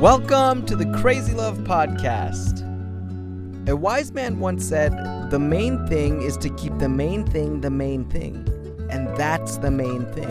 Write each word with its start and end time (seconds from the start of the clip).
Welcome 0.00 0.64
to 0.66 0.76
the 0.76 0.86
Crazy 1.00 1.34
Love 1.34 1.58
Podcast. 1.58 2.62
A 3.68 3.74
wise 3.74 4.12
man 4.12 4.38
once 4.38 4.64
said, 4.64 4.92
The 5.32 5.40
main 5.40 5.88
thing 5.88 6.22
is 6.22 6.36
to 6.36 6.50
keep 6.50 6.78
the 6.78 6.88
main 6.88 7.26
thing 7.26 7.62
the 7.62 7.70
main 7.70 8.08
thing. 8.08 8.46
And 8.92 9.08
that's 9.16 9.56
the 9.56 9.72
main 9.72 10.06
thing. 10.12 10.30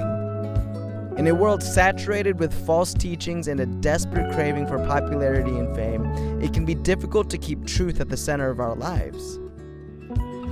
In 1.18 1.27
a 1.27 1.36
world 1.36 1.62
saturated 1.62 2.40
with 2.40 2.54
false 2.66 2.94
teachings 2.94 3.50
and 3.50 3.59
a 3.59 3.66
desperate 3.66 4.34
craving 4.34 4.68
for 4.68 4.77
popularity 4.88 5.58
and 5.58 5.76
fame, 5.76 6.05
it 6.41 6.54
can 6.54 6.63
be 6.63 6.73
difficult 6.73 7.30
to 7.31 7.38
keep 7.38 7.66
truth 7.66 7.99
at 7.99 8.08
the 8.08 8.16
center 8.16 8.49
of 8.49 8.62
our 8.62 8.73
lives. 8.73 9.36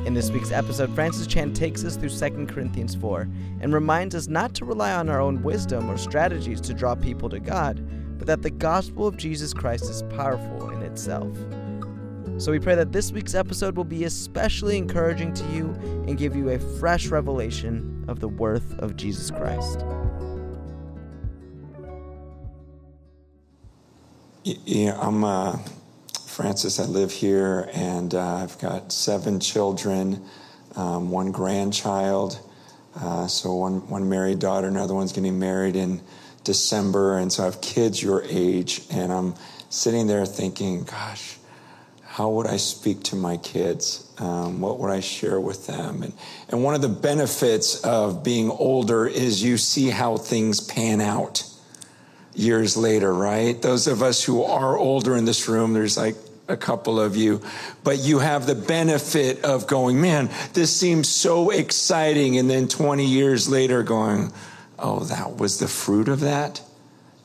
In 0.05 0.13
this 0.13 0.29
week's 0.29 0.51
episode, 0.51 0.93
Francis 0.93 1.25
Chan 1.25 1.53
takes 1.53 1.85
us 1.85 1.95
through 1.95 2.09
2 2.09 2.47
Corinthians 2.47 2.95
4 2.95 3.29
and 3.61 3.73
reminds 3.73 4.13
us 4.13 4.27
not 4.27 4.53
to 4.55 4.65
rely 4.65 4.91
on 4.91 5.07
our 5.07 5.21
own 5.21 5.41
wisdom 5.41 5.89
or 5.89 5.97
strategies 5.97 6.59
to 6.59 6.73
draw 6.73 6.95
people 6.95 7.29
to 7.29 7.39
God 7.39 7.81
but 8.17 8.27
that 8.27 8.41
the 8.41 8.49
gospel 8.49 9.07
of 9.07 9.17
Jesus 9.17 9.53
Christ 9.53 9.89
is 9.89 10.03
powerful 10.03 10.69
in 10.69 10.81
itself. 10.81 11.35
So 12.37 12.51
we 12.51 12.59
pray 12.59 12.75
that 12.75 12.91
this 12.91 13.11
week's 13.11 13.33
episode 13.33 13.77
will 13.77 13.85
be 13.85 14.03
especially 14.03 14.77
encouraging 14.77 15.33
to 15.35 15.43
you 15.45 15.69
and 16.07 16.17
give 16.17 16.35
you 16.35 16.49
a 16.49 16.59
fresh 16.59 17.07
revelation 17.07 18.03
of 18.09 18.19
the 18.19 18.27
worth 18.27 18.77
of 18.79 18.97
Jesus 18.97 19.31
Christ. 19.31 19.85
Yeah, 24.43 24.99
I'm 24.99 25.23
uh, 25.23 25.57
Francis. 26.27 26.79
I 26.79 26.85
live 26.85 27.11
here, 27.11 27.69
and 27.73 28.13
uh, 28.13 28.35
I've 28.35 28.59
got 28.59 28.91
seven 28.91 29.39
children, 29.39 30.23
um, 30.75 31.09
one 31.09 31.31
grandchild, 31.31 32.39
uh, 32.99 33.27
so 33.27 33.55
one 33.55 33.87
one 33.89 34.07
married 34.07 34.39
daughter, 34.39 34.67
another 34.67 34.93
one's 34.93 35.13
getting 35.13 35.39
married 35.39 35.75
in 35.75 36.01
December, 36.45 37.17
and 37.17 37.31
so 37.31 37.43
I 37.43 37.45
have 37.45 37.59
kids 37.59 38.01
your 38.01 38.23
age, 38.23 38.81
and 38.89 39.11
I'm 39.11 39.35
sitting 39.69 40.07
there 40.07 40.25
thinking, 40.25 40.83
gosh, 40.83 41.37
how 42.03 42.29
would 42.29 42.47
I 42.47 42.55
speak 42.55 43.03
to 43.03 43.17
my 43.17 43.35
kids? 43.35 44.09
Um, 44.19 44.61
what 44.61 44.79
would 44.79 44.89
I 44.89 45.01
share 45.01 45.37
with 45.37 45.67
them? 45.67 46.01
And, 46.01 46.13
and 46.47 46.63
one 46.63 46.73
of 46.73 46.81
the 46.81 46.87
benefits 46.87 47.81
of 47.81 48.23
being 48.23 48.49
older 48.49 49.05
is 49.05 49.43
you 49.43 49.57
see 49.57 49.89
how 49.89 50.15
things 50.15 50.61
pan 50.61 51.01
out 51.01 51.43
years 52.33 52.77
later, 52.77 53.13
right? 53.13 53.61
Those 53.61 53.87
of 53.87 54.01
us 54.01 54.23
who 54.23 54.43
are 54.43 54.77
older 54.77 55.17
in 55.17 55.25
this 55.25 55.49
room, 55.49 55.73
there's 55.73 55.97
like 55.97 56.15
a 56.47 56.55
couple 56.55 56.99
of 56.99 57.17
you, 57.17 57.41
but 57.83 57.99
you 57.99 58.19
have 58.19 58.45
the 58.45 58.55
benefit 58.55 59.43
of 59.43 59.67
going, 59.67 59.99
man, 59.99 60.29
this 60.53 60.73
seems 60.73 61.09
so 61.09 61.49
exciting. 61.49 62.37
And 62.37 62.49
then 62.49 62.67
20 62.67 63.05
years 63.05 63.49
later, 63.49 63.83
going, 63.83 64.31
oh, 64.79 65.01
that 65.05 65.37
was 65.37 65.59
the 65.59 65.67
fruit 65.67 66.07
of 66.07 66.19
that. 66.21 66.61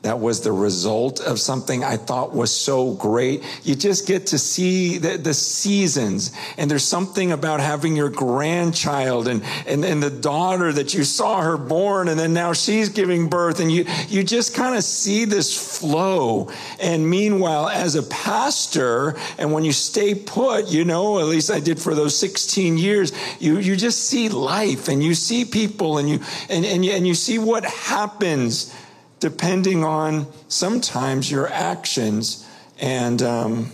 That 0.03 0.19
was 0.19 0.41
the 0.41 0.51
result 0.51 1.19
of 1.19 1.39
something 1.39 1.83
I 1.83 1.95
thought 1.95 2.33
was 2.33 2.55
so 2.55 2.93
great. 2.95 3.43
You 3.63 3.75
just 3.75 4.07
get 4.07 4.27
to 4.27 4.39
see 4.39 4.97
the, 4.97 5.17
the 5.17 5.35
seasons. 5.35 6.31
And 6.57 6.71
there's 6.71 6.83
something 6.83 7.31
about 7.31 7.59
having 7.59 7.95
your 7.95 8.09
grandchild 8.09 9.27
and, 9.27 9.43
and, 9.67 9.85
and 9.85 10.01
the 10.01 10.09
daughter 10.09 10.73
that 10.73 10.95
you 10.95 11.03
saw 11.03 11.41
her 11.41 11.55
born 11.55 12.07
and 12.07 12.19
then 12.19 12.33
now 12.33 12.53
she's 12.53 12.89
giving 12.89 13.29
birth. 13.29 13.59
And 13.59 13.71
you, 13.71 13.85
you 14.07 14.23
just 14.23 14.55
kind 14.55 14.75
of 14.75 14.83
see 14.83 15.25
this 15.25 15.79
flow. 15.79 16.49
And 16.79 17.07
meanwhile, 17.07 17.69
as 17.69 17.93
a 17.93 18.03
pastor, 18.03 19.15
and 19.37 19.53
when 19.53 19.63
you 19.63 19.71
stay 19.71 20.15
put, 20.15 20.67
you 20.67 20.83
know, 20.83 21.19
at 21.19 21.25
least 21.25 21.51
I 21.51 21.59
did 21.59 21.79
for 21.79 21.93
those 21.93 22.15
16 22.17 22.79
years, 22.79 23.13
you, 23.39 23.59
you 23.59 23.75
just 23.75 24.05
see 24.05 24.29
life 24.29 24.87
and 24.87 25.03
you 25.03 25.13
see 25.13 25.45
people 25.45 25.99
and 25.99 26.09
you, 26.09 26.19
and, 26.49 26.65
and 26.65 26.83
and 26.85 27.07
you 27.07 27.13
see 27.13 27.37
what 27.37 27.63
happens 27.63 28.73
depending 29.21 29.85
on 29.85 30.27
sometimes 30.49 31.31
your 31.31 31.47
actions. 31.47 32.45
And 32.81 33.21
um, 33.21 33.71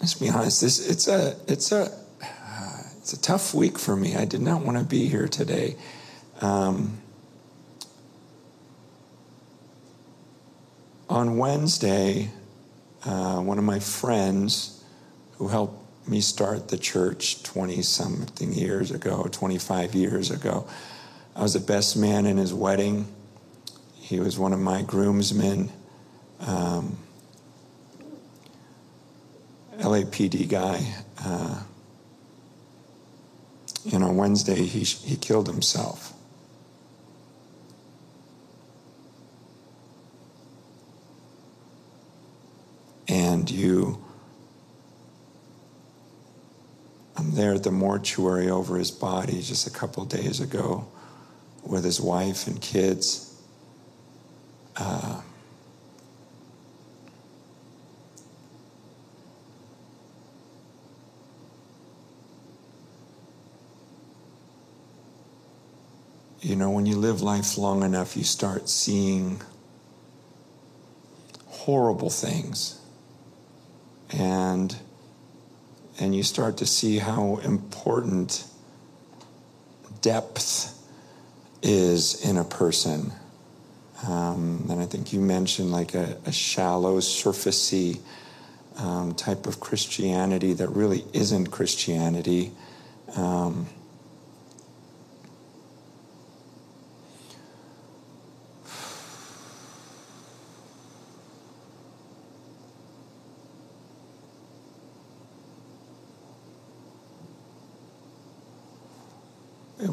let's 0.00 0.14
be 0.14 0.30
honest, 0.30 0.62
this 0.62 0.88
it's 0.88 1.08
a 1.08 1.36
it's 1.46 1.72
a 1.72 1.92
uh, 2.22 2.82
it's 2.98 3.12
a 3.12 3.20
tough 3.20 3.52
week 3.52 3.78
for 3.78 3.94
me. 3.94 4.16
I 4.16 4.24
did 4.24 4.40
not 4.40 4.62
want 4.62 4.78
to 4.78 4.84
be 4.84 5.08
here 5.08 5.28
today. 5.28 5.76
Um, 6.40 6.98
on 11.10 11.36
Wednesday, 11.36 12.30
uh, 13.04 13.40
one 13.40 13.58
of 13.58 13.64
my 13.64 13.80
friends 13.80 14.82
who 15.32 15.48
helped 15.48 15.81
me 16.08 16.20
start 16.20 16.68
the 16.68 16.78
church 16.78 17.42
20 17.42 17.82
something 17.82 18.52
years 18.52 18.90
ago, 18.90 19.28
25 19.30 19.94
years 19.94 20.30
ago. 20.30 20.66
I 21.34 21.42
was 21.42 21.54
the 21.54 21.60
best 21.60 21.96
man 21.96 22.26
in 22.26 22.36
his 22.36 22.52
wedding. 22.52 23.06
He 23.94 24.20
was 24.20 24.38
one 24.38 24.52
of 24.52 24.60
my 24.60 24.82
groomsmen. 24.82 25.70
Um, 26.40 26.98
LAPD 29.78 30.48
guy. 30.48 30.94
Uh, 31.24 31.62
and 33.92 34.04
on 34.04 34.16
Wednesday, 34.16 34.64
he, 34.64 34.80
he 34.80 35.16
killed 35.16 35.48
himself. 35.48 36.12
And 43.08 43.50
you 43.50 44.02
I'm 47.22 47.36
there 47.36 47.54
at 47.54 47.62
the 47.62 47.70
mortuary 47.70 48.50
over 48.50 48.76
his 48.76 48.90
body 48.90 49.40
just 49.42 49.68
a 49.68 49.70
couple 49.70 50.04
days 50.04 50.40
ago 50.40 50.88
with 51.62 51.84
his 51.84 52.00
wife 52.00 52.48
and 52.48 52.60
kids. 52.60 53.40
Uh, 54.76 55.20
you 66.40 66.56
know, 66.56 66.70
when 66.70 66.86
you 66.86 66.96
live 66.96 67.22
life 67.22 67.56
long 67.56 67.84
enough, 67.84 68.16
you 68.16 68.24
start 68.24 68.68
seeing 68.68 69.40
horrible 71.46 72.10
things. 72.10 72.80
And 74.10 74.74
and 76.00 76.14
you 76.14 76.22
start 76.22 76.56
to 76.58 76.66
see 76.66 76.98
how 76.98 77.36
important 77.44 78.44
depth 80.00 80.78
is 81.62 82.24
in 82.28 82.36
a 82.36 82.44
person. 82.44 83.12
Um, 84.06 84.66
and 84.68 84.80
I 84.80 84.86
think 84.86 85.12
you 85.12 85.20
mentioned 85.20 85.70
like 85.70 85.94
a, 85.94 86.18
a 86.26 86.32
shallow, 86.32 86.98
surfacey 86.98 88.00
um, 88.78 89.14
type 89.14 89.46
of 89.46 89.60
Christianity 89.60 90.54
that 90.54 90.68
really 90.68 91.04
isn't 91.12 91.48
Christianity. 91.48 92.50
Um, 93.14 93.66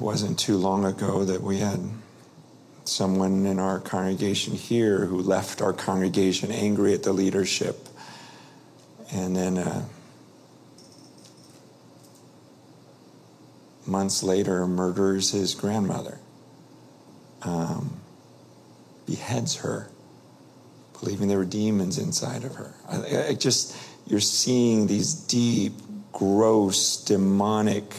wasn't 0.10 0.40
too 0.40 0.58
long 0.58 0.86
ago 0.86 1.24
that 1.24 1.40
we 1.40 1.60
had 1.60 1.80
someone 2.84 3.46
in 3.46 3.60
our 3.60 3.80
congregation 3.80 4.56
here 4.56 5.06
who 5.06 5.22
left 5.22 5.62
our 5.62 5.72
congregation 5.72 6.52
angry 6.52 6.96
at 6.96 7.04
the 7.04 7.14
leadership. 7.14 7.88
And 9.12 9.36
then 9.36 9.60
uh, 9.60 9.86
months 13.86 14.24
later, 14.24 14.66
murders 14.66 15.30
his 15.30 15.54
grandmother, 15.54 16.18
um, 17.44 18.00
beheads 19.06 19.58
her, 19.58 19.92
believing 21.00 21.28
there 21.28 21.38
were 21.38 21.46
demons 21.46 22.00
inside 22.00 22.44
of 22.44 22.56
her. 22.56 22.74
I, 22.90 23.28
I 23.28 23.34
just, 23.36 23.78
you're 24.08 24.20
seeing 24.22 24.88
these 24.88 25.14
deep, 25.14 25.74
gross, 26.14 26.98
demonic 27.04 27.94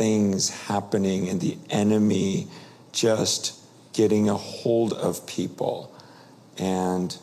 things 0.00 0.48
happening 0.48 1.28
and 1.28 1.42
the 1.42 1.58
enemy 1.68 2.46
just 2.90 3.60
getting 3.92 4.30
a 4.30 4.34
hold 4.34 4.94
of 4.94 5.26
people. 5.26 5.94
And 6.56 7.14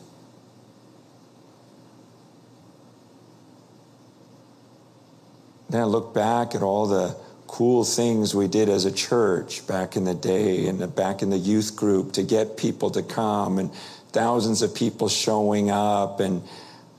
then 5.68 5.80
I 5.80 5.84
look 5.86 6.14
back 6.14 6.54
at 6.54 6.62
all 6.62 6.86
the 6.86 7.16
cool 7.48 7.82
things 7.82 8.32
we 8.32 8.46
did 8.46 8.68
as 8.68 8.84
a 8.84 8.92
church 8.92 9.66
back 9.66 9.96
in 9.96 10.04
the 10.04 10.14
day 10.14 10.68
and 10.68 10.94
back 10.94 11.20
in 11.20 11.30
the 11.30 11.36
youth 11.36 11.74
group 11.74 12.12
to 12.12 12.22
get 12.22 12.56
people 12.56 12.90
to 12.90 13.02
come 13.02 13.58
and 13.58 13.74
thousands 14.12 14.62
of 14.62 14.72
people 14.72 15.08
showing 15.08 15.68
up 15.68 16.20
and 16.20 16.44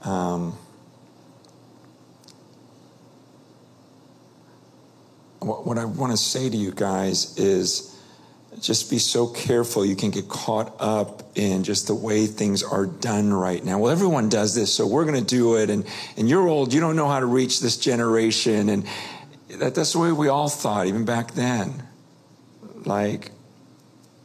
um, 0.03 0.57
what 5.49 5.77
I 5.77 5.85
want 5.85 6.11
to 6.11 6.17
say 6.17 6.49
to 6.49 6.57
you 6.57 6.71
guys 6.71 7.37
is 7.37 7.95
just 8.61 8.89
be 8.89 8.97
so 8.99 9.27
careful. 9.27 9.85
You 9.85 9.95
can 9.95 10.11
get 10.11 10.27
caught 10.27 10.75
up 10.79 11.23
in 11.35 11.63
just 11.63 11.87
the 11.87 11.95
way 11.95 12.25
things 12.25 12.63
are 12.63 12.85
done 12.85 13.33
right 13.33 13.63
now. 13.63 13.79
Well, 13.79 13.91
everyone 13.91 14.29
does 14.29 14.55
this, 14.55 14.73
so 14.73 14.87
we're 14.87 15.05
going 15.05 15.23
to 15.23 15.35
do 15.35 15.57
it. 15.57 15.69
And, 15.69 15.85
and 16.17 16.27
you're 16.27 16.47
old, 16.47 16.73
you 16.73 16.79
don't 16.79 16.95
know 16.95 17.07
how 17.07 17.19
to 17.19 17.25
reach 17.25 17.59
this 17.61 17.77
generation. 17.77 18.69
And 18.69 18.85
that, 19.49 19.75
that's 19.75 19.93
the 19.93 19.99
way 19.99 20.11
we 20.11 20.27
all 20.27 20.49
thought, 20.49 20.87
even 20.87 21.05
back 21.05 21.31
then. 21.31 21.83
Like, 22.85 23.31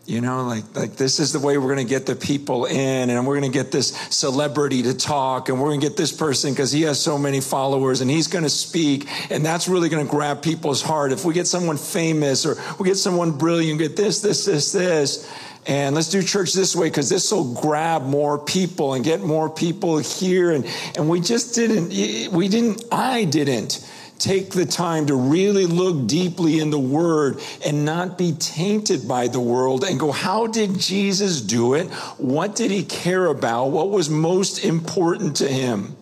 you 0.06 0.20
know, 0.20 0.44
like, 0.44 0.76
like 0.76 0.96
this 0.96 1.18
is 1.18 1.32
the 1.32 1.38
way 1.38 1.56
we're 1.56 1.74
going 1.74 1.86
to 1.86 1.90
get 1.90 2.04
the 2.04 2.14
people 2.14 2.66
in, 2.66 3.10
and 3.10 3.26
we're 3.26 3.38
going 3.40 3.50
to 3.50 3.58
get 3.58 3.72
this 3.72 3.88
celebrity 4.10 4.82
to 4.82 4.94
talk, 4.94 5.48
and 5.48 5.58
we're 5.58 5.68
going 5.68 5.80
to 5.80 5.86
get 5.86 5.96
this 5.96 6.12
person 6.12 6.52
because 6.52 6.72
he 6.72 6.82
has 6.82 7.00
so 7.00 7.16
many 7.16 7.40
followers, 7.40 8.02
and 8.02 8.10
he's 8.10 8.26
going 8.26 8.44
to 8.44 8.50
speak, 8.50 9.08
and 9.30 9.44
that's 9.44 9.66
really 9.66 9.88
going 9.88 10.04
to 10.04 10.10
grab 10.10 10.42
people's 10.42 10.82
heart. 10.82 11.12
If 11.12 11.24
we 11.24 11.32
get 11.32 11.46
someone 11.46 11.78
famous, 11.78 12.44
or 12.44 12.56
we 12.78 12.86
get 12.86 12.96
someone 12.96 13.32
brilliant, 13.32 13.78
get 13.78 13.96
this, 13.96 14.20
this, 14.20 14.44
this, 14.44 14.72
this, 14.72 15.30
and 15.66 15.94
let's 15.94 16.10
do 16.10 16.22
church 16.22 16.52
this 16.52 16.76
way 16.76 16.88
because 16.88 17.08
this 17.08 17.32
will 17.32 17.54
grab 17.54 18.02
more 18.02 18.38
people 18.38 18.92
and 18.92 19.02
get 19.02 19.22
more 19.22 19.48
people 19.48 19.96
here, 19.96 20.50
and 20.50 20.66
and 20.96 21.08
we 21.08 21.20
just 21.22 21.54
didn't, 21.54 21.88
we 22.30 22.48
didn't, 22.48 22.84
I 22.92 23.24
didn't 23.24 23.80
take 24.18 24.50
the 24.50 24.64
time 24.64 25.06
to 25.06 25.14
really 25.14 25.66
look 25.66 26.06
deeply 26.06 26.60
in 26.60 26.70
the 26.70 26.78
word 26.78 27.40
and 27.66 27.84
not 27.84 28.16
be 28.16 28.32
tainted 28.32 29.06
by 29.06 29.28
the 29.28 29.40
world 29.40 29.84
and 29.84 29.98
go, 29.98 30.12
how 30.12 30.46
did 30.46 30.78
Jesus 30.78 31.40
do 31.40 31.74
it? 31.74 31.88
What 32.18 32.56
did 32.56 32.70
he 32.70 32.84
care 32.84 33.26
about? 33.26 33.66
What 33.66 33.90
was 33.90 34.08
most 34.08 34.64
important 34.64 35.36
to 35.36 35.48
him? 35.48 35.96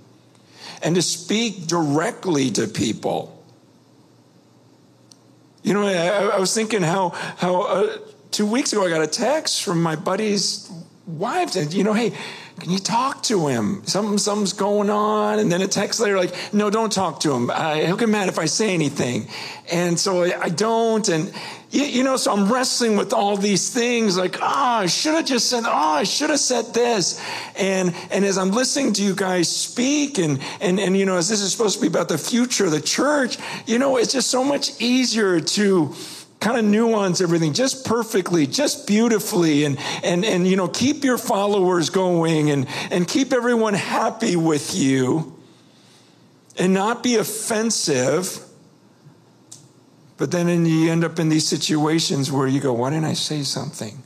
And 0.82 0.94
to 0.94 1.02
speak 1.02 1.66
directly 1.66 2.50
to 2.52 2.66
people. 2.66 3.42
You 5.62 5.74
know, 5.74 5.86
I, 5.86 6.34
I 6.34 6.38
was 6.38 6.52
thinking 6.54 6.82
how, 6.82 7.10
how 7.36 7.62
uh, 7.62 7.98
two 8.30 8.46
weeks 8.46 8.72
ago 8.72 8.84
I 8.84 8.88
got 8.88 9.02
a 9.02 9.06
text 9.06 9.62
from 9.62 9.82
my 9.82 9.94
buddy's 9.94 10.70
wife, 11.06 11.56
and 11.56 11.72
you 11.72 11.84
know, 11.84 11.92
hey, 11.92 12.12
can 12.60 12.70
you 12.70 12.78
talk 12.78 13.22
to 13.24 13.48
him? 13.48 13.84
Something, 13.86 14.18
something's 14.18 14.52
going 14.52 14.90
on. 14.90 15.38
And 15.38 15.50
then 15.50 15.62
a 15.62 15.66
text 15.66 16.00
later, 16.00 16.16
like, 16.16 16.34
no, 16.52 16.70
don't 16.70 16.92
talk 16.92 17.20
to 17.20 17.32
him. 17.32 17.50
I, 17.50 17.84
he'll 17.84 17.96
get 17.96 18.08
mad 18.08 18.28
if 18.28 18.38
I 18.38 18.44
say 18.44 18.72
anything. 18.72 19.28
And 19.70 19.98
so 19.98 20.22
I, 20.22 20.42
I 20.42 20.48
don't. 20.48 21.08
And, 21.08 21.32
you, 21.70 21.84
you, 21.84 22.04
know, 22.04 22.16
so 22.16 22.32
I'm 22.32 22.52
wrestling 22.52 22.96
with 22.96 23.12
all 23.12 23.36
these 23.36 23.70
things 23.70 24.16
like, 24.16 24.40
ah, 24.42 24.78
oh, 24.78 24.82
I 24.82 24.86
should 24.86 25.14
have 25.14 25.24
just 25.24 25.48
said, 25.48 25.64
oh, 25.64 25.70
I 25.70 26.04
should 26.04 26.30
have 26.30 26.38
said 26.38 26.74
this. 26.74 27.20
And, 27.56 27.94
and 28.10 28.24
as 28.24 28.36
I'm 28.36 28.50
listening 28.50 28.92
to 28.94 29.02
you 29.02 29.14
guys 29.14 29.48
speak 29.48 30.18
and, 30.18 30.38
and, 30.60 30.78
and, 30.78 30.96
you 30.96 31.06
know, 31.06 31.16
as 31.16 31.28
this 31.28 31.40
is 31.40 31.50
supposed 31.50 31.76
to 31.76 31.80
be 31.80 31.88
about 31.88 32.08
the 32.08 32.18
future 32.18 32.66
of 32.66 32.70
the 32.70 32.80
church, 32.80 33.38
you 33.66 33.78
know, 33.78 33.96
it's 33.96 34.12
just 34.12 34.30
so 34.30 34.44
much 34.44 34.80
easier 34.80 35.40
to, 35.40 35.94
kind 36.42 36.58
of 36.58 36.64
nuance 36.64 37.20
everything 37.20 37.52
just 37.52 37.86
perfectly, 37.86 38.46
just 38.46 38.86
beautifully, 38.86 39.64
and 39.64 39.78
and 40.02 40.24
and 40.24 40.46
you 40.46 40.56
know, 40.56 40.68
keep 40.68 41.04
your 41.04 41.16
followers 41.16 41.88
going 41.88 42.50
and 42.50 42.66
and 42.90 43.06
keep 43.08 43.32
everyone 43.32 43.74
happy 43.74 44.36
with 44.36 44.74
you 44.74 45.38
and 46.58 46.74
not 46.74 47.02
be 47.02 47.16
offensive. 47.16 48.40
But 50.18 50.30
then 50.30 50.66
you 50.66 50.90
end 50.90 51.04
up 51.04 51.18
in 51.18 51.30
these 51.30 51.48
situations 51.48 52.30
where 52.30 52.46
you 52.46 52.60
go, 52.60 52.72
why 52.72 52.90
didn't 52.90 53.06
I 53.06 53.14
say 53.14 53.42
something? 53.42 54.02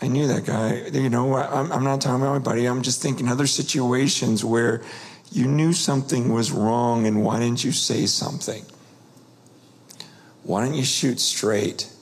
I 0.00 0.06
knew 0.06 0.28
that 0.28 0.46
guy. 0.46 0.86
You 0.92 1.10
know, 1.10 1.34
I'm, 1.34 1.72
I'm 1.72 1.84
not 1.84 2.00
talking 2.00 2.22
about 2.22 2.32
my 2.32 2.38
buddy. 2.38 2.66
I'm 2.66 2.82
just 2.82 3.02
thinking 3.02 3.28
other 3.28 3.46
situations 3.46 4.44
where 4.44 4.82
you 5.30 5.46
knew 5.46 5.72
something 5.72 6.32
was 6.32 6.52
wrong 6.52 7.06
and 7.06 7.22
why 7.22 7.40
didn't 7.40 7.64
you 7.64 7.72
say 7.72 8.06
something? 8.06 8.64
Why 10.48 10.64
don't 10.64 10.72
you 10.72 10.82
shoot 10.82 11.20
straight? 11.20 11.92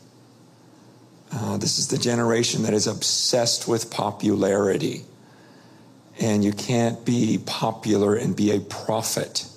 Uh, 1.32 1.56
this 1.56 1.80
is 1.80 1.88
the 1.88 1.98
generation 1.98 2.62
that 2.62 2.74
is 2.74 2.86
obsessed 2.86 3.66
with 3.66 3.90
popularity. 3.90 5.04
And 6.20 6.44
you 6.44 6.52
can't 6.52 7.04
be 7.04 7.38
popular 7.44 8.14
and 8.14 8.36
be 8.36 8.52
a 8.52 8.60
prophet. 8.60 9.48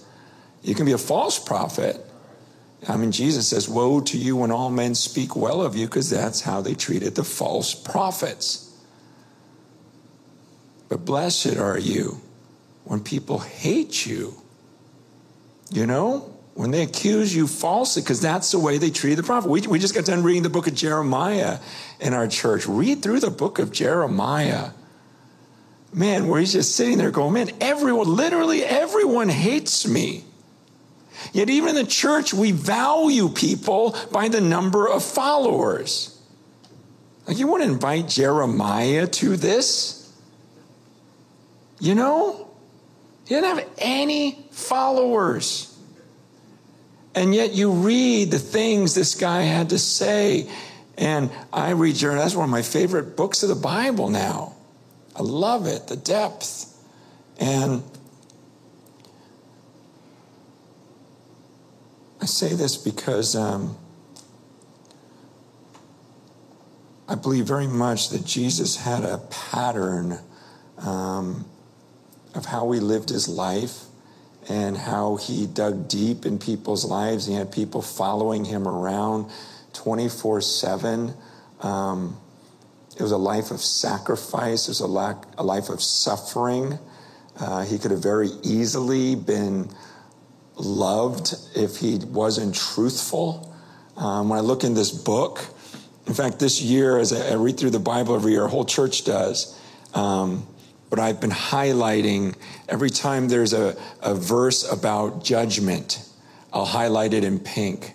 You 0.63 0.74
can 0.74 0.88
be 0.88 0.91
a 0.94 0.97
false 0.97 1.38
prophet. 1.38 2.03
I 2.88 2.97
mean, 2.97 3.12
Jesus 3.12 3.47
says, 3.47 3.69
Woe 3.69 4.01
to 4.01 4.18
you 4.18 4.36
when 4.36 4.50
all 4.50 4.71
men 4.71 4.95
speak 4.95 5.36
well 5.36 5.62
of 5.62 5.75
you, 5.75 5.86
because 5.86 6.09
that's 6.09 6.41
how 6.41 6.62
they 6.62 6.74
treated 6.74 7.13
the 7.13 7.24
false 7.24 7.75
prophets. 7.75 8.75
But 10.88 11.06
blessed 11.06 11.57
are 11.57 11.77
you 11.77 12.21
when 12.86 13.01
people 13.01 13.38
hate 13.38 14.07
you. 14.07 14.33
You 15.69 15.86
know? 15.86 16.38
When 16.54 16.72
they 16.72 16.84
accuse 16.84 17.34
you 17.34 17.48
falsely, 17.48 18.01
because 18.01 18.22
that's 18.22 18.51
the 18.51 18.60
way 18.60 18.78
they 18.78 18.90
treated 18.90 19.18
the 19.18 19.24
prophet. 19.24 19.50
We, 19.50 19.62
we 19.62 19.80
just 19.80 19.96
got 19.96 20.06
done 20.06 20.24
reading 20.24 20.44
the 20.44 20.50
book 20.50 20.68
of 20.68 20.75
Jeremiah 20.75 21.60
in 22.00 22.13
our 22.13 22.28
church. 22.28 22.68
Read 22.68 23.01
through 23.01 23.22
the 23.22 23.30
book 23.30 23.60
of 23.60 23.72
Jeremiah. 23.72 24.72
Man, 25.94 26.28
where 26.28 26.40
he's 26.40 26.54
just 26.54 26.75
sitting 26.75 26.98
there 26.98 27.12
going, 27.12 27.34
man, 27.34 27.51
everyone, 27.62 28.16
literally 28.16 28.63
everyone 28.63 29.30
hates 29.30 29.88
me. 29.88 30.24
Yet, 31.34 31.50
even 31.50 31.69
in 31.69 31.75
the 31.75 31.86
church, 31.86 32.34
we 32.34 32.51
value 32.51 33.30
people 33.30 33.96
by 34.12 34.30
the 34.30 34.42
number 34.42 34.88
of 34.88 35.04
followers. 35.04 36.19
Like, 37.28 37.38
you 37.38 37.48
want 37.48 37.63
to 37.63 37.69
invite 37.69 38.07
Jeremiah 38.07 39.06
to 39.07 39.36
this? 39.36 40.12
You 41.80 41.96
know? 41.96 42.50
He 43.28 43.36
didn't 43.36 43.57
have 43.57 43.69
any 43.78 44.46
followers. 44.51 45.69
And 47.16 47.34
yet 47.34 47.54
you 47.54 47.72
read 47.72 48.32
the 48.32 48.40
things 48.40 48.96
this 48.96 49.16
guy 49.16 49.42
had 49.42 49.70
to 49.70 49.80
say. 49.80 50.50
And 50.98 51.32
I 51.52 51.72
read 51.72 51.96
Jeremiah. 51.96 52.24
That's 52.24 52.36
one 52.36 52.46
of 52.46 52.52
my 52.52 52.62
favorite 52.62 53.16
books 53.16 53.44
of 53.44 53.50
the 53.50 53.56
Bible 53.56 54.10
now. 54.10 54.56
I 55.16 55.24
love 55.24 55.66
it, 55.66 55.88
the 55.88 55.96
depth. 55.96 56.66
And 57.40 57.84
I 62.22 62.26
say 62.26 62.54
this 62.54 62.78
because 62.78 63.36
um, 63.36 63.78
I 67.08 67.16
believe 67.16 67.46
very 67.46 67.68
much 67.68 68.10
that 68.10 68.26
Jesus 68.26 68.78
had 68.78 69.04
a 69.04 69.18
pattern 69.30 70.20
um, 70.78 71.46
of 72.36 72.46
how 72.46 72.70
he 72.72 72.80
lived 72.80 73.10
his 73.10 73.28
life 73.28 73.86
and 74.47 74.77
how 74.77 75.18
he 75.18 75.45
dug 75.47 75.88
deep 75.88 76.25
in 76.25 76.39
people's 76.39 76.86
lives. 76.86 77.25
He 77.25 77.33
had 77.33 77.51
people 77.51 77.81
following 77.81 78.45
him 78.45 78.68
around 78.68 79.31
24 79.74 80.41
7. 80.41 81.13
Um, 81.62 82.17
it 82.96 83.01
was 83.01 83.12
a 83.12 83.17
life 83.17 83.51
of 83.51 83.62
sacrifice, 83.62 84.67
it 84.67 84.72
was 84.72 84.79
a, 84.81 84.88
lack, 84.88 85.24
a 85.38 85.43
life 85.43 85.69
of 85.69 85.81
suffering. 85.81 86.77
Uh, 87.39 87.63
he 87.63 87.77
could 87.77 87.91
have 87.91 88.03
very 88.03 88.29
easily 88.43 89.15
been 89.15 89.69
loved 90.58 91.36
if 91.55 91.77
he 91.77 91.98
wasn't 91.98 92.53
truthful. 92.53 93.55
Um, 93.96 94.29
when 94.29 94.38
I 94.38 94.41
look 94.41 94.63
in 94.63 94.74
this 94.74 94.91
book, 94.91 95.39
in 96.08 96.13
fact, 96.13 96.39
this 96.39 96.62
year, 96.62 96.98
as 96.98 97.13
I, 97.13 97.36
read 97.36 97.58
through 97.58 97.69
the 97.69 97.79
Bible 97.79 98.15
every 98.15 98.31
year, 98.31 98.46
a 98.46 98.50
whole 98.50 98.65
church 98.65 99.05
does. 99.05 99.58
Um, 99.93 100.48
but 100.89 100.98
I've 100.98 101.22
been 101.22 101.29
highlighting 101.29 102.36
every 102.70 102.90
time 102.90 103.28
there's 103.28 103.54
a, 103.54 103.76
a 104.02 104.16
verse 104.16 104.72
about 104.72 105.24
judgment, 105.24 106.08
I'll 106.54 106.66
highlight 106.66 107.14
it 107.14 107.24
in 107.24 107.40
pink. 107.40 107.94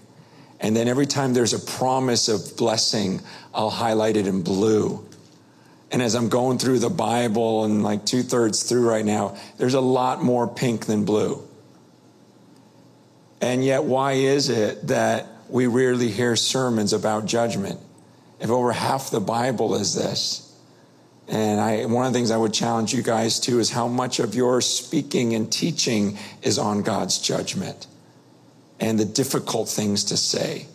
And 0.61 0.77
then 0.77 0.89
every 0.89 1.07
time 1.07 1.35
there's 1.35 1.53
a 1.53 1.59
promise 1.59 2.29
of 2.29 2.57
blessing, 2.57 3.21
I'll 3.53 3.71
highlight 3.71 4.17
it 4.17 4.27
in 4.27 4.43
blue. 4.43 5.07
And 5.91 6.03
as 6.03 6.15
I'm 6.15 6.29
going 6.29 6.59
through 6.59 6.81
the 6.81 6.91
Bible 6.91 7.65
and 7.65 7.83
like 7.83 8.05
two 8.05 8.23
thirds 8.23 8.65
through 8.65 8.89
right 8.89 9.05
now, 9.05 9.37
there's 9.59 9.75
a 9.75 9.81
lot 9.81 10.23
more 10.23 10.49
pink 10.49 10.87
than 10.87 11.05
blue. 11.05 11.47
And 13.41 13.65
yet, 13.65 13.85
why 13.85 14.13
is 14.13 14.49
it 14.49 14.89
that 14.89 15.27
we 15.49 15.67
rarely 15.67 16.11
hear 16.11 16.35
sermons 16.35 16.93
about 16.93 17.27
judgment? 17.27 17.79
If 18.41 18.51
over 18.51 18.73
half 18.73 19.11
the 19.11 19.21
Bible 19.21 19.75
is 19.75 19.95
this, 19.95 20.44
and 21.29 21.61
I, 21.61 21.87
one 21.87 22.07
of 22.07 22.13
the 22.13 22.19
things 22.19 22.31
I 22.31 22.37
would 22.37 22.53
challenge 22.53 22.93
you 22.93 23.03
guys 23.03 23.41
to 23.41 23.59
is 23.59 23.71
how 23.71 23.89
much 23.89 24.19
of 24.19 24.35
your 24.35 24.61
speaking 24.61 25.35
and 25.35 25.51
teaching 25.51 26.19
is 26.43 26.59
on 26.59 26.83
God's 26.83 27.19
judgment 27.19 27.87
and 28.79 28.99
the 28.99 29.05
difficult 29.05 29.69
things 29.69 30.05
to 30.05 30.17
say. 30.17 30.67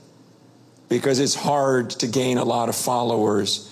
Because 0.88 1.20
it's 1.20 1.36
hard 1.36 1.92
to 1.92 2.08
gain 2.08 2.40
a 2.40 2.44
lot 2.44 2.68
of 2.68 2.76
followers 2.76 3.66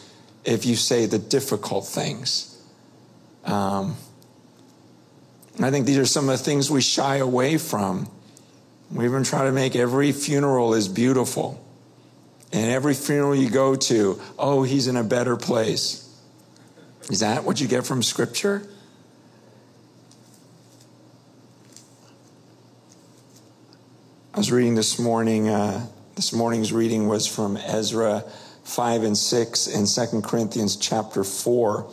if 0.45 0.65
you 0.65 0.75
say 0.75 1.07
the 1.07 1.17
difficult 1.17 1.87
things. 1.87 2.61
Um, 3.43 3.95
I 5.59 5.71
think 5.71 5.87
these 5.87 5.97
are 5.97 6.05
some 6.05 6.29
of 6.29 6.37
the 6.37 6.43
things 6.43 6.69
we 6.69 6.81
shy 6.81 7.15
away 7.17 7.57
from. 7.57 8.07
We 8.91 9.05
even 9.05 9.23
try 9.23 9.45
to 9.45 9.51
make 9.51 9.75
every 9.75 10.11
funeral 10.11 10.75
as 10.75 10.87
beautiful. 10.87 11.63
And 12.53 12.69
every 12.69 12.93
funeral 12.93 13.35
you 13.35 13.49
go 13.49 13.75
to, 13.75 14.21
oh, 14.37 14.61
he's 14.61 14.87
in 14.87 14.95
a 14.95 15.03
better 15.03 15.35
place. 15.35 16.06
Is 17.09 17.21
that 17.21 17.45
what 17.45 17.61
you 17.61 17.67
get 17.69 17.85
from 17.85 18.03
Scripture? 18.03 18.67
I 24.33 24.37
was 24.37 24.51
reading 24.51 24.75
this 24.75 24.99
morning, 24.99 25.47
uh, 25.47 25.87
this 26.15 26.33
morning's 26.33 26.73
reading 26.73 27.07
was 27.07 27.25
from 27.25 27.55
Ezra 27.55 28.25
5 28.65 29.03
and 29.03 29.17
6 29.17 29.67
in 29.67 29.85
2 29.85 30.21
Corinthians 30.21 30.75
chapter 30.75 31.23
4. 31.23 31.89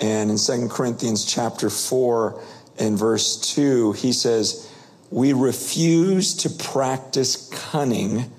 And 0.00 0.30
in 0.30 0.36
2 0.36 0.68
Corinthians 0.68 1.24
chapter 1.24 1.70
4 1.70 2.42
and 2.80 2.98
verse 2.98 3.36
2, 3.54 3.92
he 3.92 4.12
says, 4.12 4.68
We 5.10 5.34
refuse 5.34 6.34
to 6.38 6.50
practice 6.50 7.48
cunning 7.52 8.32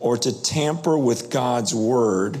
or 0.00 0.16
to 0.16 0.42
tamper 0.42 0.96
with 0.96 1.30
God's 1.30 1.74
word, 1.74 2.40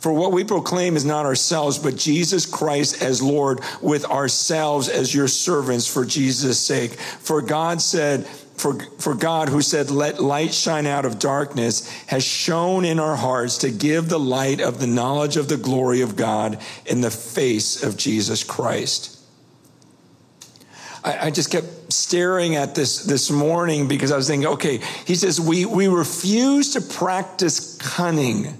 For 0.00 0.12
what 0.12 0.32
we 0.32 0.44
proclaim 0.44 0.96
is 0.96 1.04
not 1.04 1.26
ourselves, 1.26 1.78
but 1.78 1.94
Jesus 1.94 2.46
Christ 2.46 3.02
as 3.02 3.22
Lord, 3.22 3.60
with 3.82 4.06
ourselves 4.06 4.88
as 4.88 5.14
your 5.14 5.28
servants 5.28 5.86
for 5.86 6.06
Jesus' 6.06 6.58
sake. 6.58 6.94
For 6.94 7.42
God 7.42 7.82
said, 7.82 8.26
for, 8.26 8.78
for 8.98 9.14
God, 9.14 9.50
who 9.50 9.60
said, 9.60 9.90
Let 9.90 10.20
light 10.20 10.54
shine 10.54 10.86
out 10.86 11.04
of 11.04 11.18
darkness, 11.18 11.88
has 12.06 12.24
shone 12.24 12.86
in 12.86 12.98
our 12.98 13.16
hearts 13.16 13.58
to 13.58 13.70
give 13.70 14.08
the 14.08 14.18
light 14.18 14.60
of 14.60 14.80
the 14.80 14.86
knowledge 14.86 15.36
of 15.36 15.48
the 15.48 15.56
glory 15.58 16.00
of 16.00 16.16
God 16.16 16.58
in 16.86 17.02
the 17.02 17.10
face 17.10 17.82
of 17.82 17.96
Jesus 17.96 18.42
Christ. 18.42 19.18
I, 21.04 21.26
I 21.26 21.30
just 21.30 21.50
kept 21.50 21.92
staring 21.92 22.56
at 22.56 22.74
this 22.74 23.04
this 23.04 23.30
morning 23.30 23.86
because 23.86 24.12
I 24.12 24.16
was 24.16 24.28
thinking, 24.28 24.48
okay, 24.48 24.80
he 25.06 25.14
says, 25.14 25.40
We, 25.40 25.66
we 25.66 25.88
refuse 25.88 26.72
to 26.72 26.80
practice 26.80 27.76
cunning 27.76 28.58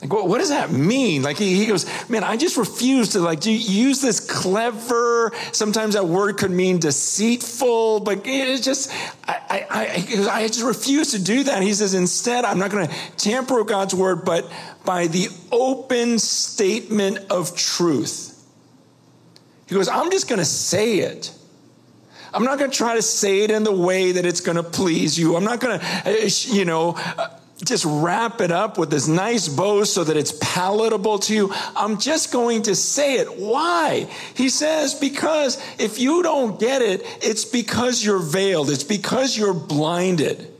like, 0.00 0.12
what, 0.12 0.28
what 0.28 0.38
does 0.38 0.50
that 0.50 0.70
mean? 0.70 1.22
Like, 1.22 1.38
he, 1.38 1.54
he 1.54 1.66
goes, 1.66 1.86
man, 2.10 2.24
I 2.24 2.36
just 2.36 2.56
refuse 2.56 3.10
to 3.10 3.20
like 3.20 3.46
use 3.46 4.02
this 4.02 4.20
clever. 4.20 5.32
Sometimes 5.52 5.94
that 5.94 6.06
word 6.06 6.36
could 6.36 6.50
mean 6.50 6.78
deceitful, 6.78 8.00
but 8.00 8.22
it's 8.24 8.64
just, 8.64 8.90
I, 9.26 9.38
I, 9.48 9.66
I, 9.70 10.28
I 10.30 10.46
just 10.48 10.64
refuse 10.64 11.12
to 11.12 11.22
do 11.22 11.44
that. 11.44 11.62
He 11.62 11.72
says, 11.72 11.94
instead, 11.94 12.44
I'm 12.44 12.58
not 12.58 12.70
going 12.70 12.88
to 12.88 12.94
tamper 13.16 13.58
with 13.58 13.68
God's 13.68 13.94
word, 13.94 14.24
but 14.24 14.50
by 14.84 15.06
the 15.06 15.28
open 15.50 16.18
statement 16.18 17.18
of 17.30 17.56
truth. 17.56 18.32
He 19.66 19.74
goes, 19.74 19.88
I'm 19.88 20.10
just 20.10 20.28
going 20.28 20.40
to 20.40 20.44
say 20.44 20.98
it. 20.98 21.32
I'm 22.34 22.44
not 22.44 22.58
going 22.58 22.70
to 22.70 22.76
try 22.76 22.96
to 22.96 23.02
say 23.02 23.42
it 23.42 23.50
in 23.50 23.62
the 23.62 23.72
way 23.72 24.12
that 24.12 24.26
it's 24.26 24.40
going 24.40 24.56
to 24.56 24.64
please 24.64 25.16
you. 25.18 25.36
I'm 25.36 25.44
not 25.44 25.60
going 25.60 25.78
to, 25.78 25.86
uh, 26.04 26.28
you 26.52 26.64
know, 26.64 26.98
just 27.62 27.84
wrap 27.84 28.40
it 28.40 28.50
up 28.50 28.78
with 28.78 28.90
this 28.90 29.06
nice 29.06 29.48
bow 29.48 29.84
so 29.84 30.02
that 30.04 30.16
it's 30.16 30.32
palatable 30.40 31.20
to 31.20 31.34
you. 31.34 31.54
I'm 31.76 31.98
just 31.98 32.32
going 32.32 32.62
to 32.62 32.74
say 32.74 33.16
it. 33.16 33.38
Why? 33.38 34.08
He 34.34 34.48
says, 34.48 34.94
because 34.94 35.62
if 35.78 35.98
you 35.98 36.22
don't 36.22 36.58
get 36.58 36.82
it, 36.82 37.02
it's 37.22 37.44
because 37.44 38.04
you're 38.04 38.18
veiled. 38.18 38.70
It's 38.70 38.84
because 38.84 39.38
you're 39.38 39.54
blinded. 39.54 40.50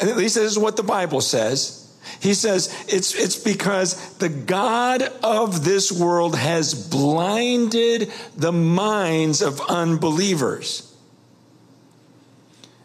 And 0.00 0.10
at 0.10 0.16
least 0.16 0.34
this 0.34 0.50
is 0.50 0.58
what 0.58 0.76
the 0.76 0.82
Bible 0.82 1.20
says. 1.20 1.80
He 2.20 2.34
says 2.34 2.74
it's, 2.88 3.14
it's 3.14 3.36
because 3.36 4.16
the 4.16 4.28
God 4.28 5.02
of 5.22 5.64
this 5.64 5.92
world 5.92 6.36
has 6.36 6.74
blinded 6.88 8.12
the 8.36 8.52
minds 8.52 9.40
of 9.40 9.60
unbelievers. 9.60 10.93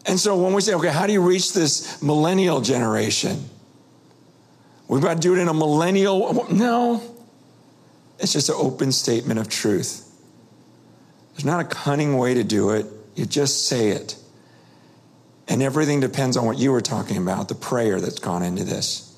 And 0.09 0.19
so 0.19 0.35
when 0.41 0.53
we 0.53 0.61
say, 0.61 0.73
okay, 0.73 0.89
how 0.89 1.05
do 1.05 1.13
you 1.13 1.21
reach 1.21 1.53
this 1.53 2.01
millennial 2.01 2.61
generation? 2.61 3.47
We've 4.87 5.03
got 5.03 5.13
to 5.13 5.19
do 5.19 5.35
it 5.35 5.39
in 5.39 5.47
a 5.47 5.53
millennial. 5.53 6.47
No, 6.51 6.99
it's 8.17 8.33
just 8.33 8.49
an 8.49 8.55
open 8.57 8.91
statement 8.91 9.39
of 9.39 9.49
truth. 9.49 10.11
There's 11.33 11.45
not 11.45 11.59
a 11.59 11.63
cunning 11.63 12.17
way 12.17 12.33
to 12.33 12.43
do 12.43 12.71
it. 12.71 12.87
You 13.13 13.27
just 13.27 13.67
say 13.67 13.89
it. 13.89 14.15
And 15.47 15.61
everything 15.61 15.99
depends 15.99 16.37
on 16.37 16.45
what 16.47 16.57
you 16.57 16.71
were 16.71 16.81
talking 16.81 17.17
about, 17.17 17.47
the 17.47 17.53
prayer 17.53 18.01
that's 18.01 18.17
gone 18.17 18.41
into 18.41 18.63
this. 18.63 19.08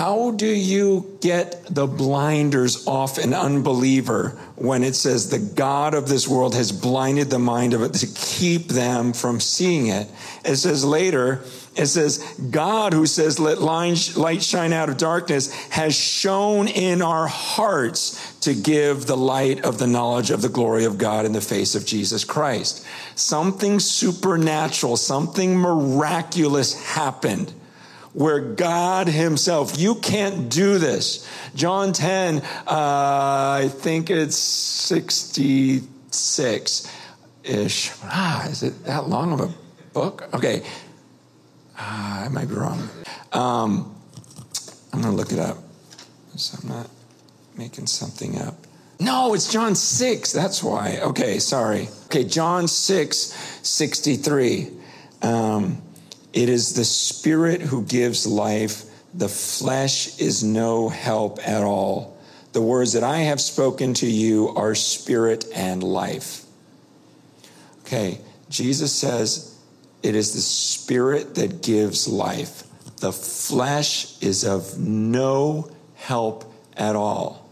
How 0.00 0.30
do 0.30 0.46
you 0.46 1.18
get 1.20 1.62
the 1.68 1.86
blinders 1.86 2.86
off 2.86 3.18
an 3.18 3.34
unbeliever 3.34 4.30
when 4.56 4.82
it 4.82 4.94
says 4.94 5.28
the 5.28 5.38
God 5.38 5.92
of 5.92 6.08
this 6.08 6.26
world 6.26 6.54
has 6.54 6.72
blinded 6.72 7.28
the 7.28 7.38
mind 7.38 7.74
of 7.74 7.82
it 7.82 7.92
to 7.92 8.06
keep 8.06 8.68
them 8.68 9.12
from 9.12 9.40
seeing 9.40 9.88
it? 9.88 10.08
It 10.42 10.56
says 10.56 10.86
later, 10.86 11.42
it 11.76 11.84
says, 11.84 12.16
God 12.50 12.94
who 12.94 13.04
says, 13.04 13.38
let 13.38 13.60
light 13.60 14.42
shine 14.42 14.72
out 14.72 14.88
of 14.88 14.96
darkness 14.96 15.52
has 15.68 15.94
shone 15.94 16.66
in 16.66 17.02
our 17.02 17.26
hearts 17.26 18.38
to 18.40 18.54
give 18.54 19.04
the 19.04 19.18
light 19.18 19.66
of 19.66 19.78
the 19.78 19.86
knowledge 19.86 20.30
of 20.30 20.40
the 20.40 20.48
glory 20.48 20.86
of 20.86 20.96
God 20.96 21.26
in 21.26 21.34
the 21.34 21.42
face 21.42 21.74
of 21.74 21.84
Jesus 21.84 22.24
Christ. 22.24 22.86
Something 23.16 23.78
supernatural, 23.78 24.96
something 24.96 25.58
miraculous 25.58 26.82
happened 26.94 27.52
where 28.12 28.40
God 28.40 29.08
Himself, 29.08 29.78
you 29.78 29.94
can't 29.96 30.48
do 30.48 30.78
this. 30.78 31.28
John 31.54 31.92
10, 31.92 32.38
uh, 32.38 32.42
I 32.66 33.70
think 33.72 34.10
it's 34.10 34.36
66 34.36 36.92
ish. 37.44 37.92
Ah, 38.04 38.48
is 38.48 38.62
it 38.62 38.84
that 38.84 39.08
long 39.08 39.32
of 39.32 39.40
a 39.40 39.52
book? 39.92 40.28
Okay. 40.34 40.62
Uh, 41.78 42.26
I 42.26 42.28
might 42.30 42.48
be 42.48 42.54
wrong. 42.54 42.88
Um, 43.32 43.94
I'm 44.92 45.00
going 45.00 45.14
to 45.14 45.16
look 45.16 45.32
it 45.32 45.38
up. 45.38 45.58
So 46.36 46.58
I'm 46.62 46.68
not 46.68 46.90
making 47.56 47.86
something 47.86 48.38
up. 48.38 48.54
No, 48.98 49.34
it's 49.34 49.50
John 49.50 49.74
6. 49.74 50.32
That's 50.32 50.62
why. 50.62 50.98
Okay, 51.00 51.38
sorry. 51.38 51.88
Okay, 52.06 52.24
John 52.24 52.68
6, 52.68 53.16
63. 53.62 54.68
Um, 55.22 55.80
it 56.32 56.48
is 56.48 56.74
the 56.74 56.84
Spirit 56.84 57.60
who 57.60 57.84
gives 57.84 58.26
life. 58.26 58.84
The 59.14 59.28
flesh 59.28 60.18
is 60.18 60.44
no 60.44 60.88
help 60.88 61.38
at 61.46 61.62
all. 61.62 62.16
The 62.52 62.60
words 62.60 62.92
that 62.92 63.04
I 63.04 63.18
have 63.18 63.40
spoken 63.40 63.94
to 63.94 64.06
you 64.06 64.48
are 64.50 64.74
spirit 64.74 65.44
and 65.54 65.82
life. 65.82 66.44
Okay, 67.80 68.20
Jesus 68.48 68.92
says 68.92 69.58
it 70.02 70.14
is 70.14 70.34
the 70.34 70.40
Spirit 70.40 71.34
that 71.36 71.62
gives 71.62 72.08
life. 72.08 72.64
The 72.98 73.12
flesh 73.12 74.20
is 74.22 74.44
of 74.44 74.78
no 74.78 75.70
help 75.94 76.52
at 76.76 76.96
all. 76.96 77.48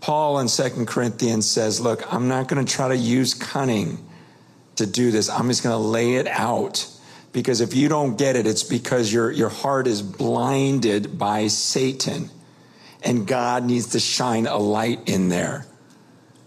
Paul 0.00 0.38
in 0.40 0.48
2 0.48 0.86
Corinthians 0.86 1.48
says, 1.48 1.80
Look, 1.80 2.12
I'm 2.12 2.28
not 2.28 2.48
going 2.48 2.64
to 2.64 2.70
try 2.70 2.88
to 2.88 2.96
use 2.96 3.34
cunning 3.34 3.98
to 4.76 4.86
do 4.86 5.10
this. 5.10 5.28
I'm 5.28 5.48
just 5.48 5.62
going 5.62 5.74
to 5.74 5.78
lay 5.78 6.14
it 6.14 6.26
out 6.26 6.86
because 7.32 7.60
if 7.60 7.74
you 7.74 7.88
don't 7.88 8.18
get 8.18 8.36
it, 8.36 8.46
it's 8.46 8.62
because 8.62 9.12
your, 9.12 9.30
your 9.30 9.48
heart 9.48 9.86
is 9.86 10.02
blinded 10.02 11.18
by 11.18 11.46
Satan. 11.46 12.30
And 13.02 13.26
God 13.26 13.64
needs 13.64 13.88
to 13.88 14.00
shine 14.00 14.46
a 14.46 14.58
light 14.58 15.08
in 15.08 15.28
there. 15.28 15.66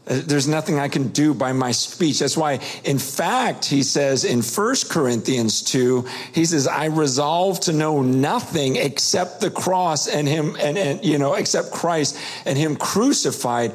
Uh, 0.05 0.19
there's 0.25 0.49
nothing 0.49 0.79
I 0.79 0.89
can 0.89 1.07
do 1.09 1.33
by 1.33 1.53
my 1.53 1.71
speech. 1.71 2.19
That's 2.19 2.35
why, 2.35 2.59
in 2.83 2.99
fact, 2.99 3.63
he 3.63 3.83
says 3.83 4.25
in 4.25 4.41
1 4.41 4.75
Corinthians 4.89 5.61
2, 5.61 6.05
he 6.33 6.43
says, 6.43 6.67
I 6.67 6.85
resolve 6.85 7.61
to 7.61 7.73
know 7.73 8.01
nothing 8.01 8.75
except 8.75 9.39
the 9.39 9.49
cross 9.49 10.09
and 10.09 10.27
him, 10.27 10.57
and, 10.59 10.77
and, 10.77 11.05
you 11.05 11.17
know, 11.17 11.35
except 11.35 11.71
Christ 11.71 12.17
and 12.45 12.57
him 12.57 12.75
crucified, 12.75 13.71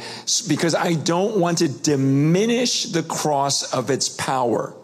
because 0.47 0.75
I 0.75 0.95
don't 0.95 1.39
want 1.39 1.59
to 1.59 1.69
diminish 1.69 2.85
the 2.85 3.03
cross 3.03 3.73
of 3.73 3.89
its 3.89 4.11
power. 4.11 4.75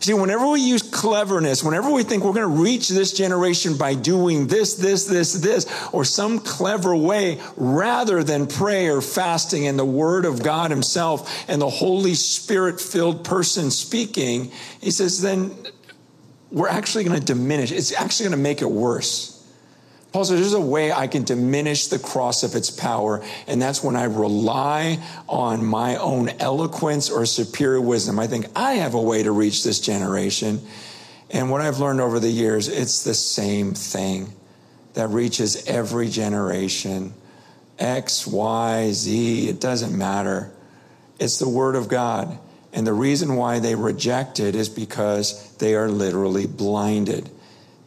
See, 0.00 0.14
whenever 0.14 0.48
we 0.48 0.60
use 0.60 0.82
cleverness, 0.82 1.64
whenever 1.64 1.90
we 1.90 2.02
think 2.02 2.22
we're 2.22 2.32
going 2.32 2.56
to 2.56 2.62
reach 2.62 2.88
this 2.88 3.12
generation 3.12 3.76
by 3.76 3.94
doing 3.94 4.46
this, 4.46 4.74
this, 4.74 5.06
this, 5.06 5.32
this, 5.34 5.66
or 5.92 6.04
some 6.04 6.38
clever 6.38 6.94
way, 6.94 7.40
rather 7.56 8.22
than 8.22 8.46
prayer, 8.46 9.00
fasting, 9.00 9.66
and 9.66 9.78
the 9.78 9.84
Word 9.84 10.24
of 10.24 10.42
God 10.42 10.70
Himself 10.70 11.48
and 11.48 11.60
the 11.60 11.70
Holy 11.70 12.14
Spirit 12.14 12.80
filled 12.80 13.24
person 13.24 13.70
speaking, 13.70 14.50
He 14.80 14.90
says, 14.90 15.20
then 15.20 15.56
we're 16.50 16.68
actually 16.68 17.04
going 17.04 17.18
to 17.18 17.24
diminish. 17.24 17.72
It's 17.72 17.92
actually 17.92 18.24
going 18.24 18.38
to 18.38 18.42
make 18.42 18.62
it 18.62 18.70
worse. 18.70 19.35
Paul 20.16 20.24
says 20.24 20.40
there's 20.40 20.54
a 20.54 20.60
way 20.60 20.92
I 20.92 21.08
can 21.08 21.24
diminish 21.24 21.88
the 21.88 21.98
cross 21.98 22.42
of 22.42 22.54
its 22.54 22.70
power, 22.70 23.22
and 23.46 23.60
that's 23.60 23.84
when 23.84 23.96
I 23.96 24.04
rely 24.04 24.98
on 25.28 25.62
my 25.62 25.96
own 25.96 26.30
eloquence 26.40 27.10
or 27.10 27.26
superior 27.26 27.82
wisdom. 27.82 28.18
I 28.18 28.26
think 28.26 28.46
I 28.56 28.76
have 28.76 28.94
a 28.94 29.02
way 29.02 29.24
to 29.24 29.30
reach 29.30 29.62
this 29.62 29.78
generation. 29.78 30.62
And 31.30 31.50
what 31.50 31.60
I've 31.60 31.80
learned 31.80 32.00
over 32.00 32.18
the 32.18 32.30
years, 32.30 32.66
it's 32.66 33.04
the 33.04 33.12
same 33.12 33.74
thing. 33.74 34.32
that 34.94 35.08
reaches 35.08 35.66
every 35.66 36.08
generation. 36.08 37.12
X, 37.78 38.26
Y, 38.26 38.92
Z, 38.92 39.50
it 39.50 39.60
doesn't 39.60 39.94
matter. 39.94 40.50
It's 41.20 41.38
the 41.38 41.48
Word 41.50 41.76
of 41.76 41.88
God. 41.88 42.38
And 42.72 42.86
the 42.86 42.94
reason 42.94 43.36
why 43.36 43.58
they 43.58 43.74
reject 43.74 44.40
it 44.40 44.54
is 44.54 44.70
because 44.70 45.54
they 45.58 45.74
are 45.74 45.90
literally 45.90 46.46
blinded. 46.46 47.28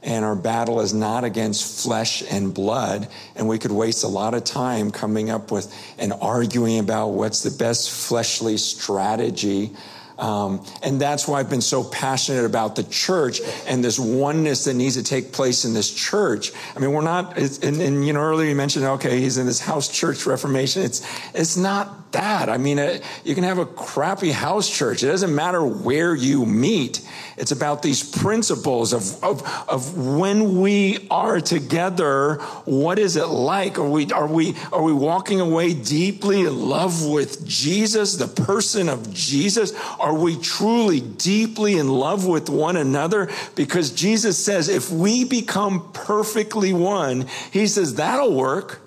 And 0.01 0.23
our 0.23 0.35
battle 0.35 0.79
is 0.79 0.93
not 0.93 1.23
against 1.23 1.83
flesh 1.83 2.23
and 2.31 2.53
blood. 2.53 3.09
And 3.35 3.47
we 3.47 3.59
could 3.59 3.71
waste 3.71 4.03
a 4.03 4.07
lot 4.07 4.33
of 4.33 4.43
time 4.43 4.91
coming 4.91 5.29
up 5.29 5.51
with 5.51 5.73
and 5.97 6.13
arguing 6.13 6.79
about 6.79 7.09
what's 7.09 7.43
the 7.43 7.51
best 7.51 7.91
fleshly 7.91 8.57
strategy 8.57 9.71
um, 10.19 10.65
and 10.83 10.99
that's 10.99 11.27
why 11.27 11.39
I've 11.39 11.49
been 11.49 11.61
so 11.61 11.83
passionate 11.83 12.43
about 12.43 12.75
the 12.75 12.83
church 12.83 13.39
and 13.65 13.83
this 13.83 13.97
oneness 13.97 14.65
that 14.65 14.73
needs 14.73 14.95
to 14.95 15.03
take 15.03 15.31
place 15.31 15.63
in 15.63 15.73
this 15.73 15.91
church. 15.93 16.51
I 16.75 16.79
mean, 16.79 16.91
we're 16.91 17.01
not, 17.01 17.37
and, 17.37 17.81
and 17.81 18.05
you 18.05 18.11
know, 18.11 18.19
earlier 18.19 18.49
you 18.49 18.55
mentioned, 18.55 18.83
okay, 18.85 19.21
he's 19.21 19.37
in 19.37 19.45
this 19.45 19.61
house 19.61 19.87
church 19.87 20.25
reformation. 20.25 20.83
It's, 20.83 21.07
it's 21.33 21.55
not 21.55 21.98
that. 22.11 22.49
I 22.49 22.57
mean, 22.57 22.79
uh, 22.79 22.99
you 23.23 23.35
can 23.35 23.43
have 23.43 23.57
a 23.57 23.65
crappy 23.65 24.31
house 24.31 24.69
church. 24.69 25.03
It 25.03 25.07
doesn't 25.07 25.33
matter 25.33 25.65
where 25.65 26.15
you 26.15 26.45
meet. 26.45 27.07
It's 27.37 27.51
about 27.51 27.81
these 27.81 28.03
principles 28.03 28.93
of, 28.93 29.23
of, 29.23 29.69
of 29.69 29.97
when 29.97 30.59
we 30.59 31.07
are 31.09 31.39
together, 31.39 32.35
what 32.65 32.99
is 32.99 33.15
it 33.15 33.27
like? 33.27 33.79
Are 33.79 33.89
we, 33.89 34.11
are 34.11 34.27
we, 34.27 34.55
are 34.73 34.83
we 34.83 34.93
walking 34.93 35.39
away 35.39 35.73
deeply 35.73 36.41
in 36.41 36.67
love 36.67 37.05
with 37.05 37.45
Jesus, 37.45 38.17
the 38.17 38.27
person 38.27 38.89
of 38.89 39.13
Jesus? 39.13 39.73
Are 39.99 40.13
we 40.13 40.37
truly 40.37 40.99
deeply 40.99 41.77
in 41.77 41.87
love 41.87 42.25
with 42.25 42.49
one 42.49 42.75
another? 42.75 43.29
Because 43.55 43.91
Jesus 43.91 44.43
says 44.43 44.67
if 44.67 44.91
we 44.91 45.23
become 45.23 45.91
perfectly 45.93 46.73
one, 46.73 47.27
he 47.51 47.67
says 47.67 47.95
that'll 47.95 48.35
work. 48.35 48.81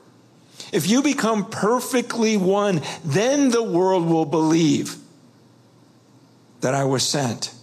If 0.73 0.89
you 0.89 1.03
become 1.03 1.49
perfectly 1.49 2.37
one, 2.37 2.81
then 3.05 3.51
the 3.51 3.63
world 3.63 4.07
will 4.07 4.25
believe 4.25 4.97
that 6.63 6.75
I 6.75 6.85
was 6.85 7.07
sent 7.07 7.55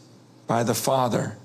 by 0.47 0.63
the 0.63 0.75
Father 0.75 1.35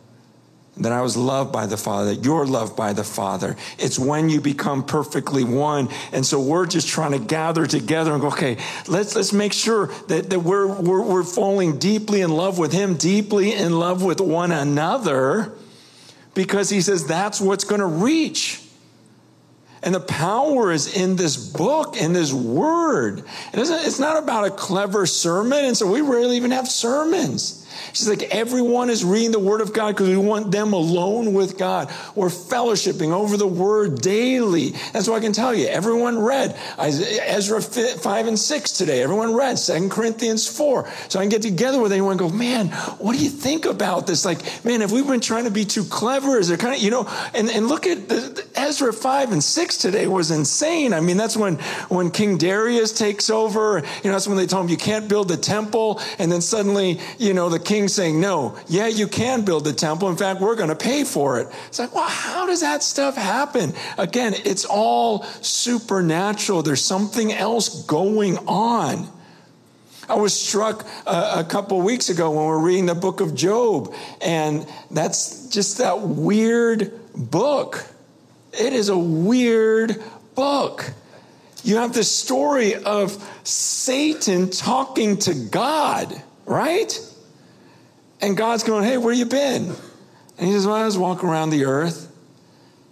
that 0.76 0.92
I 0.92 1.02
was 1.02 1.16
loved 1.16 1.52
by 1.52 1.66
the 1.66 1.76
Father, 1.76 2.14
that 2.14 2.25
you're 2.25 2.47
loved 2.47 2.76
by 2.76 2.92
the 2.92 3.04
Father. 3.04 3.56
It's 3.78 3.99
when 3.99 4.28
you 4.28 4.40
become 4.40 4.85
perfectly 4.85 5.44
one. 5.44 5.88
And 6.12 6.26
so 6.26 6.40
we're 6.40 6.66
just 6.66 6.88
trying 6.88 7.12
to 7.12 7.18
gather 7.18 7.66
together 7.66 8.12
and 8.12 8.21
go, 8.21 8.28
okay, 8.28 8.56
let's, 8.88 9.14
let's 9.14 9.33
make 9.33 9.52
sure 9.52 9.87
that, 10.09 10.30
that 10.30 10.40
we're, 10.40 10.66
we're, 10.66 11.02
we're 11.02 11.23
falling 11.23 11.78
deeply 11.78 12.23
in 12.23 12.30
love 12.30 12.59
with 12.59 12.73
Him, 12.73 12.97
deeply 12.97 13.54
in 13.54 13.78
love 13.78 14.02
with 14.02 14.21
one 14.21 14.50
another, 14.50 15.52
because 16.35 16.71
He 16.71 16.80
says 16.80 17.06
that's 17.06 17.40
what's 17.40 17.64
going 17.64 17.80
to 17.80 17.87
reach. 17.87 18.61
And 19.85 19.95
the 19.95 20.00
power 20.00 20.73
is 20.73 20.97
in 20.97 21.17
this 21.17 21.37
book, 21.37 21.97
in 21.97 22.14
this 22.14 22.33
word. 22.33 23.19
It 23.53 23.59
it's 23.59 23.99
not 23.99 24.23
about 24.23 24.47
a 24.47 24.50
clever 24.50 25.05
sermon. 25.05 25.64
And 25.64 25.76
so 25.76 25.91
we 25.91 26.00
rarely 26.00 26.37
even 26.37 26.53
have 26.53 26.67
sermons. 26.67 27.63
She's 27.93 28.09
like, 28.09 28.23
everyone 28.25 28.90
is 28.90 29.04
reading 29.04 29.33
the 29.33 29.38
Word 29.38 29.61
of 29.61 29.73
God 29.73 29.95
because 29.95 30.09
we 30.09 30.16
want 30.16 30.50
them 30.50 30.73
alone 30.73 31.35
with 31.35 31.59
God. 31.59 31.93
We're 32.14 32.28
fellowshipping 32.28 33.12
over 33.12 33.37
the 33.37 33.47
Word 33.47 34.00
daily. 34.00 34.71
That's 34.93 35.09
what 35.09 35.16
I 35.16 35.21
can 35.21 35.33
tell 35.33 35.54
you. 35.54 35.66
Everyone 35.66 36.19
read 36.19 36.57
Ezra 36.78 37.61
5 37.61 38.26
and 38.26 38.38
6 38.38 38.73
today. 38.73 39.02
Everyone 39.02 39.35
read 39.35 39.57
2 39.57 39.88
Corinthians 39.88 40.47
4. 40.47 40.88
So 41.09 41.19
I 41.19 41.23
can 41.23 41.31
get 41.31 41.43
together 41.43 41.81
with 41.81 41.93
anyone 41.93 42.12
and 42.12 42.21
go, 42.21 42.28
man, 42.28 42.69
what 42.99 43.16
do 43.16 43.23
you 43.23 43.31
think 43.31 43.64
about 43.64 44.07
this? 44.07 44.25
Like, 44.25 44.64
man, 44.64 44.81
have 44.81 44.93
we 44.93 45.02
been 45.02 45.21
trying 45.21 45.45
to 45.45 45.50
be 45.50 45.64
too 45.64 45.85
clever? 45.85 46.38
Is 46.38 46.49
there 46.49 46.57
kind 46.57 46.75
of, 46.75 46.83
you 46.83 46.90
know, 46.90 47.09
and, 47.35 47.49
and 47.50 47.69
look 47.69 47.87
at 47.87 48.09
the, 48.09 48.14
the 48.14 48.61
Ezra 48.61 48.93
5 48.93 49.33
and 49.33 49.43
6 49.43 49.76
today 49.78 50.07
was 50.07 50.31
insane. 50.31 50.93
I 50.93 51.00
mean, 51.00 51.17
that's 51.17 51.37
when, 51.37 51.56
when 51.89 52.10
King 52.10 52.39
Darius 52.39 52.93
takes 52.93 53.30
over. 53.30 53.82
You 54.02 54.10
know, 54.10 54.13
that's 54.13 54.28
when 54.28 54.37
they 54.37 54.47
told 54.47 54.65
him 54.65 54.71
you 54.71 54.76
can't 54.76 55.08
build 55.08 55.28
the 55.28 55.37
temple. 55.37 56.00
And 56.19 56.30
then 56.30 56.41
suddenly, 56.41 57.00
you 57.19 57.34
know, 57.34 57.49
the 57.49 57.58
king 57.65 57.89
saying, 57.89 58.21
no, 58.21 58.57
yeah, 58.69 58.87
you 58.87 59.09
can 59.09 59.45
build 59.45 59.65
the 59.65 59.73
temple. 59.73 60.09
In 60.09 60.17
fact, 60.17 60.41
we're 60.41 60.55
going 60.55 60.69
to 60.69 60.77
pay 60.77 61.05
for 61.05 61.41
it. 61.41 61.49
It's 61.67 61.79
like, 61.79 61.95
well, 61.95 62.09
how 62.09 62.47
does 62.47 62.61
that 62.61 62.83
stuff 62.83 63.17
happen? 63.17 63.73
Again, 63.99 64.35
it's 64.45 64.65
all 64.65 65.25
supernatural. 65.41 66.63
There's 66.63 66.85
something 66.85 67.33
else 67.33 67.85
going 67.85 68.39
on. 68.47 69.09
I 70.09 70.17
was 70.17 70.39
struck 70.39 70.85
a, 71.07 71.41
a 71.41 71.45
couple 71.45 71.81
weeks 71.81 72.11
ago 72.11 72.31
when 72.31 72.41
we 72.41 72.47
were 72.47 72.61
reading 72.61 72.87
the 72.87 72.95
book 72.95 73.21
of 73.21 73.35
Job, 73.35 73.95
and 74.21 74.67
that's 74.91 75.49
just 75.49 75.79
that 75.79 76.00
weird 76.00 76.93
book. 77.15 77.87
It 78.53 78.73
is 78.73 78.89
a 78.89 78.99
weird 78.99 80.03
book. 80.35 80.93
You 81.63 81.77
have 81.79 81.95
the 81.95 82.05
story 82.05 82.75
of 82.75 83.17
Satan 83.45 84.50
talking 84.50 85.17
to 85.19 85.35
God, 85.35 86.23
right? 86.45 87.03
And 88.21 88.37
God's 88.37 88.63
going, 88.63 88.85
Hey, 88.85 88.99
where 88.99 89.15
you 89.15 89.27
been? 89.27 89.75
And 90.39 90.47
he 90.47 90.53
says, 90.53 90.67
Well, 90.67 90.77
I 90.77 90.85
was 90.85 90.99
walking 90.99 91.29
around 91.29 91.50
the 91.50 91.65
earth. 91.65 92.11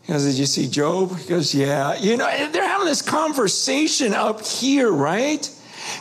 He 0.02 0.12
goes, 0.12 0.24
Did 0.24 0.34
you 0.34 0.46
see 0.46 0.68
Job? 0.68 1.16
He 1.18 1.28
goes, 1.28 1.54
Yeah. 1.54 1.96
You 1.98 2.16
know, 2.16 2.26
they're 2.50 2.66
having 2.66 2.86
this 2.86 3.02
conversation 3.02 4.14
up 4.14 4.44
here, 4.44 4.90
right? 4.90 5.48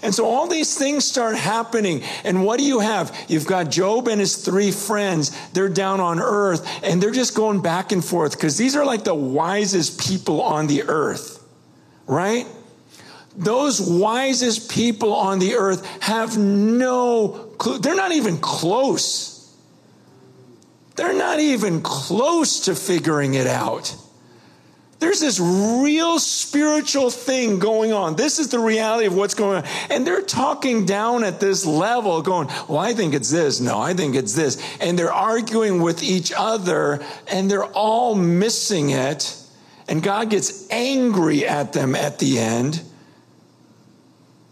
And 0.03 0.13
so 0.13 0.25
all 0.25 0.47
these 0.47 0.77
things 0.77 1.05
start 1.05 1.35
happening. 1.35 2.03
And 2.23 2.45
what 2.45 2.59
do 2.59 2.65
you 2.65 2.79
have? 2.79 3.15
You've 3.27 3.47
got 3.47 3.69
Job 3.69 4.07
and 4.07 4.19
his 4.19 4.37
three 4.37 4.71
friends. 4.71 5.31
They're 5.53 5.69
down 5.69 5.99
on 5.99 6.19
earth 6.19 6.67
and 6.83 7.01
they're 7.01 7.11
just 7.11 7.35
going 7.35 7.61
back 7.61 7.91
and 7.91 8.03
forth 8.03 8.33
because 8.33 8.57
these 8.57 8.75
are 8.75 8.85
like 8.85 9.03
the 9.03 9.15
wisest 9.15 9.99
people 9.99 10.41
on 10.41 10.67
the 10.67 10.83
earth, 10.83 11.43
right? 12.07 12.45
Those 13.35 13.79
wisest 13.79 14.69
people 14.69 15.13
on 15.13 15.39
the 15.39 15.55
earth 15.55 15.85
have 16.01 16.37
no 16.37 17.29
clue. 17.57 17.79
They're 17.79 17.95
not 17.95 18.11
even 18.11 18.37
close. 18.37 19.31
They're 20.95 21.17
not 21.17 21.39
even 21.39 21.81
close 21.81 22.61
to 22.65 22.75
figuring 22.75 23.33
it 23.35 23.47
out. 23.47 23.95
There's 24.99 25.19
this 25.19 25.39
real 25.39 26.19
spiritual 26.19 27.09
thing 27.09 27.57
going 27.57 27.91
on. 27.91 28.15
This 28.15 28.37
is 28.37 28.49
the 28.49 28.59
reality 28.59 29.07
of 29.07 29.15
what's 29.15 29.33
going 29.33 29.63
on. 29.63 29.63
And 29.89 30.05
they're 30.05 30.21
talking 30.21 30.85
down 30.85 31.23
at 31.23 31.39
this 31.39 31.65
level, 31.65 32.21
going, 32.21 32.49
Well, 32.67 32.77
I 32.77 32.93
think 32.93 33.15
it's 33.15 33.31
this. 33.31 33.59
No, 33.59 33.79
I 33.79 33.95
think 33.95 34.15
it's 34.15 34.35
this. 34.35 34.61
And 34.79 34.99
they're 34.99 35.11
arguing 35.11 35.81
with 35.81 36.03
each 36.03 36.31
other, 36.37 37.03
and 37.31 37.49
they're 37.49 37.65
all 37.65 38.13
missing 38.13 38.91
it. 38.91 39.35
And 39.87 40.03
God 40.03 40.29
gets 40.29 40.69
angry 40.69 41.47
at 41.47 41.73
them 41.73 41.95
at 41.95 42.19
the 42.19 42.37
end. 42.37 42.83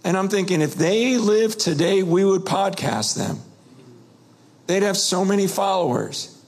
And 0.04 0.16
I'm 0.16 0.30
thinking, 0.30 0.62
if 0.62 0.76
they 0.76 1.18
lived 1.18 1.60
today, 1.60 2.04
we 2.04 2.24
would 2.24 2.42
podcast 2.42 3.18
them. 3.18 3.40
They'd 4.68 4.84
have 4.84 4.98
so 4.98 5.26
many 5.26 5.48
followers, 5.48 6.42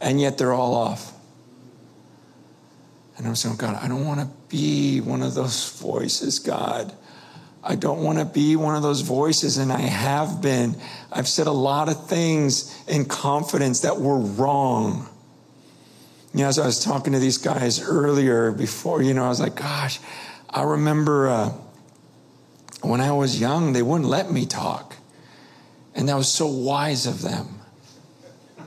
and 0.00 0.20
yet 0.20 0.38
they're 0.38 0.52
all 0.52 0.74
off. 0.74 1.12
And 3.16 3.26
I'm 3.26 3.34
saying, 3.34 3.56
God, 3.56 3.76
I 3.82 3.88
don't 3.88 4.06
want 4.06 4.20
to 4.20 4.28
be 4.48 5.00
one 5.00 5.22
of 5.22 5.34
those 5.34 5.70
voices, 5.78 6.38
God. 6.38 6.94
I 7.62 7.74
don't 7.74 8.02
want 8.04 8.18
to 8.18 8.24
be 8.24 8.54
one 8.54 8.76
of 8.76 8.82
those 8.82 9.00
voices, 9.00 9.58
and 9.58 9.72
I 9.72 9.80
have 9.80 10.40
been. 10.40 10.76
I've 11.12 11.28
said 11.28 11.48
a 11.48 11.52
lot 11.52 11.88
of 11.88 12.08
things 12.08 12.74
in 12.86 13.04
confidence 13.04 13.80
that 13.80 14.00
were 14.00 14.18
wrong. 14.18 15.08
You 16.32 16.42
know, 16.42 16.48
as 16.48 16.58
I 16.58 16.66
was 16.66 16.82
talking 16.82 17.12
to 17.12 17.18
these 17.18 17.38
guys 17.38 17.82
earlier 17.82 18.52
before, 18.52 19.02
you 19.02 19.14
know, 19.14 19.24
I 19.24 19.28
was 19.28 19.40
like, 19.40 19.56
gosh, 19.56 19.98
I 20.48 20.62
remember. 20.62 21.28
Uh, 21.28 21.52
when 22.82 23.00
I 23.00 23.12
was 23.12 23.40
young, 23.40 23.72
they 23.72 23.82
wouldn't 23.82 24.08
let 24.08 24.30
me 24.30 24.46
talk. 24.46 24.96
And 25.94 26.08
that 26.08 26.16
was 26.16 26.32
so 26.32 26.46
wise 26.46 27.06
of 27.06 27.22
them, 27.22 27.58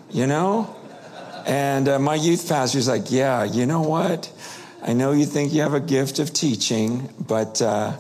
you 0.10 0.28
know? 0.28 0.76
And 1.46 1.88
uh, 1.88 2.00
my 2.00 2.16
youth 2.16 2.48
pastor 2.48 2.78
was 2.78 2.88
like, 2.88 3.10
Yeah, 3.10 3.44
you 3.44 3.66
know 3.66 3.82
what? 3.82 4.32
I 4.84 4.94
know 4.94 5.12
you 5.12 5.26
think 5.26 5.54
you 5.54 5.62
have 5.62 5.74
a 5.74 5.80
gift 5.80 6.20
of 6.20 6.34
teaching, 6.34 7.10
but, 7.20 7.62
uh, 7.62 7.96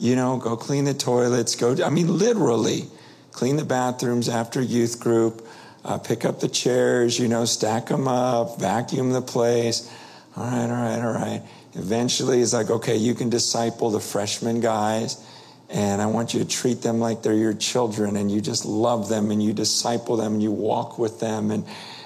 you 0.00 0.16
know, 0.16 0.36
go 0.36 0.56
clean 0.56 0.84
the 0.84 0.94
toilets, 0.94 1.54
go, 1.54 1.76
I 1.82 1.90
mean, 1.90 2.18
literally, 2.18 2.86
clean 3.30 3.56
the 3.56 3.64
bathrooms 3.64 4.28
after 4.28 4.60
youth 4.60 4.98
group, 4.98 5.46
uh, 5.84 5.98
pick 5.98 6.24
up 6.24 6.40
the 6.40 6.48
chairs, 6.48 7.18
you 7.18 7.28
know, 7.28 7.44
stack 7.44 7.86
them 7.86 8.08
up, 8.08 8.58
vacuum 8.58 9.12
the 9.12 9.22
place. 9.22 9.90
All 10.36 10.44
right, 10.44 10.64
all 10.64 10.70
right, 10.70 10.98
all 10.98 11.12
right. 11.12 11.42
Eventually, 11.74 12.40
it's 12.40 12.52
like, 12.52 12.68
okay, 12.68 12.96
you 12.96 13.14
can 13.14 13.30
disciple 13.30 13.90
the 13.90 14.00
freshman 14.00 14.60
guys 14.60 15.24
and 15.70 16.00
I 16.00 16.06
want 16.06 16.34
you 16.34 16.40
to 16.40 16.46
treat 16.46 16.82
them 16.82 17.00
like 17.00 17.22
they're 17.22 17.34
your 17.34 17.54
children 17.54 18.16
and 18.16 18.30
you 18.30 18.40
just 18.40 18.64
love 18.64 19.08
them 19.08 19.30
and 19.30 19.42
you 19.42 19.52
disciple 19.52 20.16
them 20.16 20.34
and 20.34 20.42
you 20.42 20.52
walk 20.52 20.98
with 20.98 21.20
them. 21.20 21.50
And, 21.50 21.64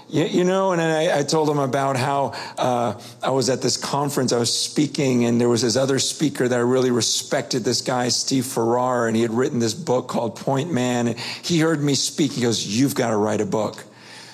you, 0.09 0.25
you 0.25 0.45
know, 0.45 0.73
and 0.73 0.81
I, 0.81 1.19
I, 1.19 1.23
told 1.23 1.49
them 1.49 1.59
about 1.59 1.97
how 1.97 2.33
uh, 2.57 2.99
I 3.23 3.31
was 3.31 3.51
at 3.51 3.61
this 3.61 3.77
conference, 3.77 4.33
I 4.33 4.39
was 4.39 4.57
speaking, 4.57 5.27
and 5.27 5.41
there 5.41 5.51
was 5.51 5.63
this 5.63 5.77
other 5.77 5.99
speaker 5.99 6.49
that 6.49 6.57
I 6.57 6.63
really 6.63 6.91
respected, 6.91 7.63
this 7.63 7.83
guy, 7.83 8.09
Steve 8.09 8.47
Farrar, 8.47 9.07
and 9.07 9.15
he 9.15 9.23
had 9.23 9.33
written 9.33 9.59
this 9.59 9.75
book 9.75 10.09
called 10.09 10.37
Point 10.37 10.73
Man. 10.73 11.09
And 11.09 11.19
he 11.19 11.59
heard 11.59 11.83
me 11.83 11.95
speak. 11.95 12.33
He 12.33 12.43
goes, 12.43 12.67
You've 12.67 12.95
got 12.95 13.11
to 13.11 13.17
write 13.17 13.43
a 13.43 13.47
book. 13.47 13.85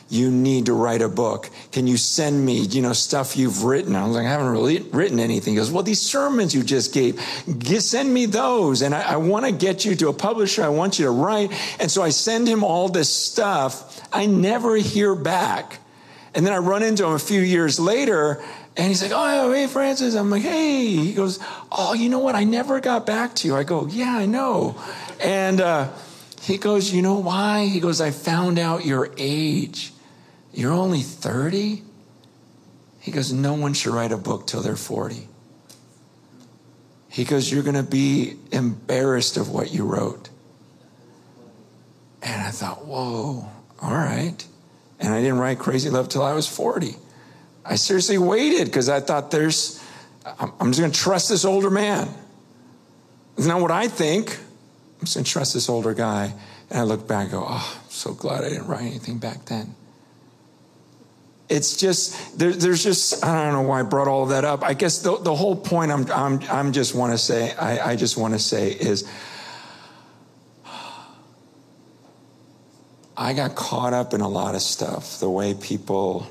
You 0.09 0.31
need 0.31 0.67
to 0.67 0.73
write 0.73 1.03
a 1.03 1.09
book. 1.09 1.51
Can 1.73 1.87
you 1.87 1.97
send 1.97 2.45
me, 2.45 2.61
you 2.61 2.83
know, 2.83 2.93
stuff 2.93 3.37
you've 3.37 3.65
written? 3.65 3.97
I 3.97 4.07
was 4.07 4.17
like, 4.17 4.27
I 4.27 4.31
haven't 4.31 4.49
really 4.49 4.81
written 4.81 5.19
anything. 5.19 5.55
He 5.55 5.57
goes, 5.57 5.71
well, 5.71 5.83
these 5.83 6.01
sermons 6.01 6.55
you 6.55 6.63
just 6.63 6.93
gave, 6.93 7.21
send 7.81 8.13
me 8.13 8.27
those. 8.27 8.83
And 8.83 8.95
I, 8.95 9.13
I 9.13 9.17
want 9.17 9.47
to 9.47 9.53
get 9.53 9.85
you 9.85 9.95
to 9.97 10.09
a 10.09 10.13
publisher. 10.13 10.63
I 10.63 10.69
want 10.69 10.99
you 10.99 11.07
to 11.07 11.11
write. 11.11 11.53
And 11.81 11.91
so 11.91 12.03
I 12.03 12.11
send 12.11 12.47
him 12.47 12.63
all 12.63 12.89
this 12.89 13.09
stuff. 13.09 14.01
I 14.13 14.27
never 14.27 14.77
hear 14.77 15.15
back. 15.15 15.79
And 16.35 16.45
then 16.45 16.53
I 16.53 16.59
run 16.59 16.83
into 16.83 17.05
him 17.07 17.13
a 17.13 17.19
few 17.19 17.41
years 17.41 17.79
later 17.79 18.43
and 18.77 18.89
he's 18.89 19.03
like, 19.03 19.13
Oh, 19.15 19.53
hey, 19.53 19.67
Francis. 19.69 20.15
I'm 20.15 20.31
like, 20.31 20.43
Hey. 20.43 20.87
He 20.87 21.15
goes, 21.15 21.39
Oh, 21.71 21.95
you 21.95 22.09
know 22.09 22.19
what? 22.19 22.35
I 22.35 22.45
never 22.45 22.81
got 22.81 23.07
back 23.07 23.35
to 23.37 23.49
you. 23.49 23.57
I 23.57 23.63
go, 23.63 23.87
Yeah, 23.87 24.17
I 24.17 24.27
know. 24.27 24.77
And 25.21 25.61
uh, 25.61 25.91
he 26.41 26.59
goes, 26.59 26.93
You 26.93 27.03
know 27.03 27.15
why? 27.15 27.67
He 27.67 27.81
goes, 27.81 28.01
I 28.01 28.11
found 28.11 28.59
out 28.59 28.85
your 28.85 29.11
age. 29.17 29.94
You're 30.55 30.73
only 30.73 31.01
30? 31.01 31.83
He 33.01 33.11
goes, 33.11 33.33
No 33.33 33.55
one 33.55 33.75
should 33.75 33.93
write 33.93 34.13
a 34.13 34.17
book 34.17 34.47
till 34.47 34.63
they're 34.63 34.77
40. 34.77 35.29
He 37.09 37.25
goes, 37.25 37.51
You're 37.51 37.65
going 37.65 37.75
to 37.75 37.83
be 37.83 38.37
embarrassed 38.53 39.37
of 39.37 39.51
what 39.51 39.73
you 39.73 39.85
wrote. 39.85 40.31
And 42.23 42.41
I 42.41 42.51
thought, 42.51 42.87
Whoa, 42.87 43.49
all 43.83 43.91
right. 43.91 44.47
And 45.01 45.13
I 45.13 45.21
didn't 45.21 45.39
write 45.39 45.59
Crazy 45.59 45.91
Love 45.91 46.09
till 46.09 46.23
I 46.23 46.33
was 46.33 46.47
40. 46.47 46.95
I 47.65 47.75
seriously 47.75 48.19
waited 48.19 48.67
because 48.67 48.89
I 48.89 49.01
thought 49.01 49.31
there's, 49.31 49.83
I'm 50.39 50.71
just 50.71 50.81
going 50.81 50.93
to 50.93 50.99
trust 50.99 51.29
this 51.29 51.45
older 51.45 51.71
man. 51.71 52.09
It's 53.37 53.47
not 53.47 53.61
what 53.61 53.73
I 53.73 53.89
think. 53.89 54.39
I'm 55.01 55.07
just 55.07 55.17
going 55.17 55.25
to 55.25 55.31
trust 55.31 55.53
this 55.53 55.69
older 55.69 55.95
guy. 55.95 56.33
And 56.71 56.79
I 56.79 56.83
look 56.85 57.09
back 57.09 57.25
and 57.25 57.33
go, 57.33 57.45
oh, 57.47 57.81
I'm 57.83 57.91
so 57.91 58.15
glad 58.15 58.45
I 58.45 58.51
didn't 58.51 58.69
write 58.69 58.83
anything 58.83 59.19
back 59.19 59.47
then 59.47 59.75
it's 61.49 61.77
just 61.77 62.39
there, 62.39 62.53
there's 62.53 62.83
just 62.83 63.25
I 63.25 63.45
don't 63.45 63.53
know 63.53 63.69
why 63.69 63.81
I 63.81 63.83
brought 63.83 64.09
all 64.09 64.23
of 64.23 64.31
that 64.31 64.45
up. 64.45 64.63
I 64.63 64.75
guess 64.75 64.99
the, 65.01 65.19
the 65.19 65.35
whole 65.35 65.57
point 65.57 65.91
I'm 65.91 66.11
I'm 66.11 66.41
I'm 66.51 66.73
just 66.73 66.95
want 66.95 67.13
to 67.13 67.19
say 67.19 67.53
I, 67.55 67.93
I 67.93 67.97
just 67.97 68.17
want 68.17 68.35
to 68.35 68.41
say 68.41 68.73
is 68.73 69.09
I 73.17 73.33
got 73.33 73.55
caught 73.55 73.93
up 73.93 74.15
in 74.15 74.21
a 74.21 74.29
lot 74.29 74.55
of 74.55 74.63
stuff. 74.63 75.21
The 75.21 75.31
way 75.31 75.55
people 75.55 76.27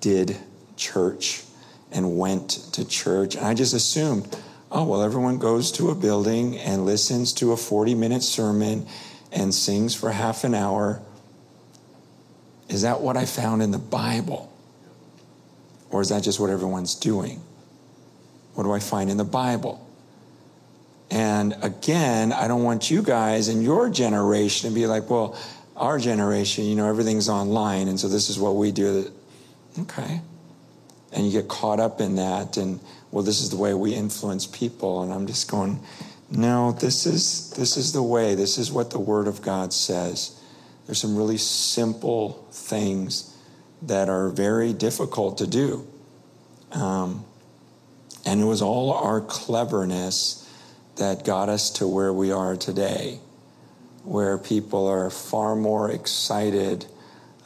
did 0.00 0.36
church 0.76 1.44
and 1.92 2.18
went 2.18 2.50
to 2.72 2.86
church, 2.86 3.36
and 3.36 3.46
I 3.46 3.54
just 3.54 3.74
assumed, 3.74 4.36
oh 4.72 4.84
well, 4.84 5.02
everyone 5.02 5.38
goes 5.38 5.70
to 5.72 5.90
a 5.90 5.94
building 5.94 6.58
and 6.58 6.86
listens 6.86 7.32
to 7.34 7.52
a 7.52 7.56
40 7.56 7.94
minute 7.94 8.22
sermon 8.22 8.86
and 9.30 9.54
sings 9.54 9.94
for 9.94 10.10
half 10.10 10.44
an 10.44 10.54
hour 10.54 11.02
is 12.68 12.82
that 12.82 13.00
what 13.00 13.16
I 13.16 13.24
found 13.24 13.62
in 13.62 13.70
the 13.70 13.78
Bible? 13.78 14.52
Or 15.90 16.00
is 16.00 16.08
that 16.08 16.22
just 16.22 16.40
what 16.40 16.50
everyone's 16.50 16.94
doing? 16.94 17.40
What 18.54 18.64
do 18.64 18.72
I 18.72 18.80
find 18.80 19.10
in 19.10 19.16
the 19.16 19.24
Bible? 19.24 19.86
And 21.10 21.54
again, 21.62 22.32
I 22.32 22.48
don't 22.48 22.64
want 22.64 22.90
you 22.90 23.02
guys 23.02 23.48
in 23.48 23.62
your 23.62 23.88
generation 23.88 24.68
to 24.68 24.74
be 24.74 24.86
like, 24.86 25.08
well, 25.08 25.38
our 25.76 25.98
generation, 25.98 26.64
you 26.64 26.74
know, 26.74 26.88
everything's 26.88 27.28
online, 27.28 27.88
and 27.88 28.00
so 28.00 28.08
this 28.08 28.30
is 28.30 28.38
what 28.38 28.56
we 28.56 28.72
do. 28.72 29.12
Okay. 29.78 30.20
And 31.12 31.26
you 31.26 31.32
get 31.32 31.48
caught 31.48 31.80
up 31.80 32.00
in 32.00 32.16
that, 32.16 32.56
and 32.56 32.80
well, 33.10 33.22
this 33.22 33.40
is 33.40 33.50
the 33.50 33.56
way 33.56 33.74
we 33.74 33.94
influence 33.94 34.46
people. 34.46 35.02
And 35.02 35.12
I'm 35.12 35.26
just 35.26 35.50
going, 35.50 35.80
no, 36.30 36.72
this 36.72 37.06
is 37.06 37.50
this 37.50 37.76
is 37.76 37.92
the 37.92 38.02
way. 38.02 38.34
This 38.34 38.58
is 38.58 38.72
what 38.72 38.90
the 38.90 38.98
Word 38.98 39.28
of 39.28 39.42
God 39.42 39.72
says. 39.72 40.40
There's 40.86 41.00
some 41.00 41.16
really 41.16 41.38
simple 41.38 42.46
things 42.52 43.36
that 43.82 44.08
are 44.08 44.28
very 44.28 44.72
difficult 44.72 45.38
to 45.38 45.46
do. 45.46 45.86
Um, 46.72 47.24
and 48.24 48.40
it 48.40 48.44
was 48.44 48.62
all 48.62 48.92
our 48.92 49.20
cleverness 49.20 50.42
that 50.96 51.24
got 51.24 51.48
us 51.48 51.70
to 51.70 51.86
where 51.86 52.12
we 52.12 52.30
are 52.32 52.56
today, 52.56 53.20
where 54.04 54.38
people 54.38 54.86
are 54.86 55.10
far 55.10 55.54
more 55.54 55.90
excited 55.90 56.86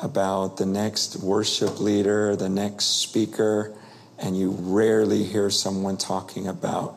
about 0.00 0.56
the 0.56 0.66
next 0.66 1.16
worship 1.16 1.80
leader, 1.80 2.36
the 2.36 2.48
next 2.48 3.02
speaker, 3.02 3.74
and 4.18 4.38
you 4.38 4.50
rarely 4.50 5.24
hear 5.24 5.50
someone 5.50 5.96
talking 5.96 6.46
about 6.46 6.96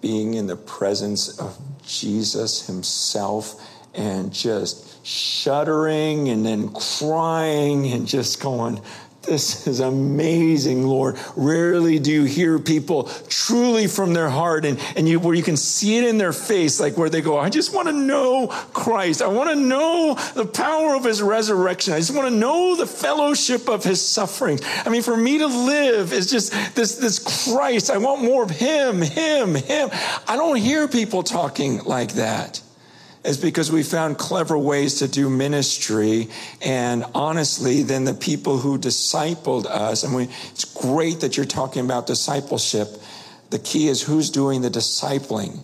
being 0.00 0.34
in 0.34 0.46
the 0.46 0.56
presence 0.56 1.38
of 1.38 1.56
Jesus 1.86 2.66
himself 2.66 3.60
and 3.94 4.32
just 4.32 5.04
shuddering 5.06 6.28
and 6.28 6.44
then 6.44 6.70
crying 6.70 7.92
and 7.92 8.06
just 8.06 8.40
going, 8.40 8.80
this 9.26 9.66
is 9.66 9.80
amazing, 9.80 10.86
Lord. 10.86 11.18
Rarely 11.36 11.98
do 11.98 12.12
you 12.12 12.24
hear 12.24 12.58
people 12.58 13.04
truly 13.28 13.86
from 13.86 14.12
their 14.12 14.28
heart 14.28 14.64
and, 14.64 14.78
and 14.96 15.08
you, 15.08 15.18
where 15.18 15.34
you 15.34 15.42
can 15.42 15.56
see 15.56 15.96
it 15.98 16.04
in 16.04 16.18
their 16.18 16.32
face, 16.32 16.80
like 16.80 16.96
where 16.96 17.08
they 17.08 17.20
go, 17.20 17.38
I 17.38 17.48
just 17.48 17.74
want 17.74 17.88
to 17.88 17.94
know 17.94 18.48
Christ. 18.72 19.22
I 19.22 19.28
want 19.28 19.50
to 19.50 19.56
know 19.56 20.16
the 20.34 20.46
power 20.46 20.94
of 20.94 21.04
his 21.04 21.22
resurrection. 21.22 21.94
I 21.94 21.98
just 21.98 22.14
want 22.14 22.28
to 22.28 22.34
know 22.34 22.76
the 22.76 22.86
fellowship 22.86 23.68
of 23.68 23.84
his 23.84 24.06
sufferings. 24.06 24.60
I 24.84 24.90
mean, 24.90 25.02
for 25.02 25.16
me 25.16 25.38
to 25.38 25.46
live 25.46 26.12
is 26.12 26.30
just 26.30 26.52
this, 26.74 26.96
this 26.96 27.18
Christ. 27.54 27.90
I 27.90 27.98
want 27.98 28.22
more 28.22 28.42
of 28.42 28.50
him, 28.50 29.00
him, 29.00 29.54
him. 29.54 29.88
I 30.28 30.36
don't 30.36 30.56
hear 30.56 30.86
people 30.88 31.22
talking 31.22 31.78
like 31.84 32.12
that 32.14 32.60
is 33.24 33.38
because 33.38 33.72
we 33.72 33.82
found 33.82 34.18
clever 34.18 34.56
ways 34.56 34.98
to 34.98 35.08
do 35.08 35.30
ministry. 35.30 36.28
And 36.60 37.04
honestly, 37.14 37.82
then 37.82 38.04
the 38.04 38.14
people 38.14 38.58
who 38.58 38.78
discipled 38.78 39.64
us, 39.66 40.04
and 40.04 40.14
we, 40.14 40.24
it's 40.50 40.64
great 40.64 41.20
that 41.20 41.36
you're 41.36 41.46
talking 41.46 41.84
about 41.84 42.06
discipleship. 42.06 42.88
The 43.50 43.58
key 43.58 43.88
is 43.88 44.02
who's 44.02 44.30
doing 44.30 44.60
the 44.60 44.70
discipling. 44.70 45.60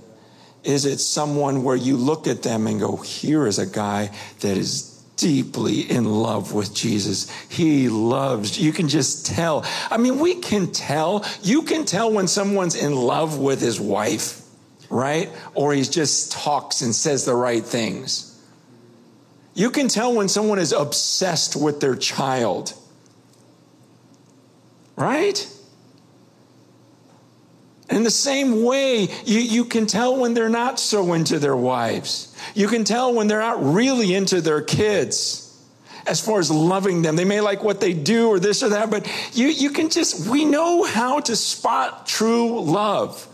Is 0.64 0.86
it 0.86 0.98
someone 0.98 1.62
where 1.62 1.76
you 1.76 1.96
look 1.96 2.26
at 2.26 2.42
them 2.42 2.66
and 2.66 2.80
go, 2.80 2.96
here 2.96 3.46
is 3.46 3.58
a 3.58 3.66
guy 3.66 4.10
that 4.40 4.56
is 4.56 4.90
deeply 5.16 5.82
in 5.82 6.06
love 6.06 6.54
with 6.54 6.74
Jesus. 6.74 7.30
He 7.50 7.90
loves, 7.90 8.58
you 8.58 8.72
can 8.72 8.88
just 8.88 9.26
tell. 9.26 9.66
I 9.90 9.98
mean, 9.98 10.18
we 10.18 10.36
can 10.36 10.72
tell. 10.72 11.26
You 11.42 11.62
can 11.62 11.84
tell 11.84 12.10
when 12.10 12.26
someone's 12.26 12.74
in 12.74 12.96
love 12.96 13.38
with 13.38 13.60
his 13.60 13.78
wife 13.78 14.39
right? 14.90 15.30
Or 15.54 15.72
he 15.72 15.82
just 15.82 16.32
talks 16.32 16.82
and 16.82 16.94
says 16.94 17.24
the 17.24 17.34
right 17.34 17.64
things. 17.64 18.26
You 19.54 19.70
can 19.70 19.88
tell 19.88 20.14
when 20.14 20.28
someone 20.28 20.58
is 20.58 20.72
obsessed 20.72 21.56
with 21.56 21.80
their 21.80 21.96
child, 21.96 22.74
right? 24.96 25.48
In 27.88 28.04
the 28.04 28.10
same 28.10 28.62
way, 28.62 29.08
you, 29.24 29.40
you 29.40 29.64
can 29.64 29.86
tell 29.86 30.16
when 30.16 30.34
they're 30.34 30.48
not 30.48 30.78
so 30.78 31.12
into 31.12 31.38
their 31.38 31.56
wives. 31.56 32.34
You 32.54 32.68
can 32.68 32.84
tell 32.84 33.12
when 33.12 33.26
they're 33.26 33.40
not 33.40 33.62
really 33.62 34.14
into 34.14 34.40
their 34.40 34.62
kids 34.62 35.46
as 36.06 36.20
far 36.24 36.38
as 36.38 36.50
loving 36.50 37.02
them. 37.02 37.16
They 37.16 37.24
may 37.24 37.40
like 37.40 37.62
what 37.62 37.80
they 37.80 37.92
do 37.92 38.28
or 38.28 38.38
this 38.38 38.62
or 38.62 38.70
that, 38.70 38.90
but 38.90 39.10
you, 39.32 39.48
you 39.48 39.70
can 39.70 39.90
just, 39.90 40.28
we 40.28 40.44
know 40.44 40.84
how 40.84 41.20
to 41.20 41.36
spot 41.36 42.06
true 42.06 42.60
love. 42.60 43.26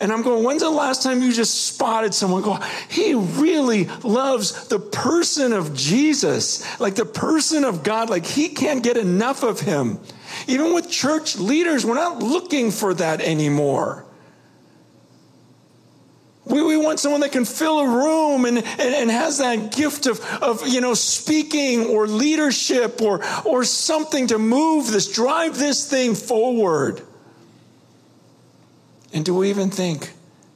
And 0.00 0.10
I'm 0.10 0.22
going, 0.22 0.42
when's 0.42 0.62
the 0.62 0.70
last 0.70 1.02
time 1.02 1.20
you 1.20 1.30
just 1.30 1.66
spotted 1.66 2.14
someone 2.14 2.40
go, 2.40 2.58
he 2.88 3.12
really 3.12 3.84
loves 4.02 4.68
the 4.68 4.78
person 4.78 5.52
of 5.52 5.74
Jesus, 5.74 6.80
like 6.80 6.94
the 6.94 7.04
person 7.04 7.64
of 7.64 7.82
God, 7.82 8.08
like 8.08 8.24
he 8.24 8.48
can't 8.48 8.82
get 8.82 8.96
enough 8.96 9.42
of 9.42 9.60
him. 9.60 9.98
Even 10.46 10.72
with 10.72 10.90
church 10.90 11.36
leaders, 11.36 11.84
we're 11.84 11.94
not 11.94 12.22
looking 12.22 12.70
for 12.70 12.94
that 12.94 13.20
anymore. 13.20 14.06
We, 16.46 16.62
we 16.62 16.78
want 16.78 16.98
someone 16.98 17.20
that 17.20 17.32
can 17.32 17.44
fill 17.44 17.80
a 17.80 17.86
room 17.86 18.46
and, 18.46 18.56
and, 18.56 18.80
and 18.80 19.10
has 19.10 19.38
that 19.38 19.76
gift 19.76 20.06
of, 20.06 20.24
of, 20.42 20.66
you 20.66 20.80
know, 20.80 20.94
speaking 20.94 21.86
or 21.86 22.06
leadership 22.06 23.02
or, 23.02 23.20
or 23.44 23.64
something 23.64 24.28
to 24.28 24.38
move 24.38 24.90
this, 24.90 25.12
drive 25.12 25.58
this 25.58 25.88
thing 25.88 26.14
forward. 26.14 27.02
And 29.12 29.24
do 29.24 29.34
we 29.34 29.50
even 29.50 29.70
think, 29.70 30.12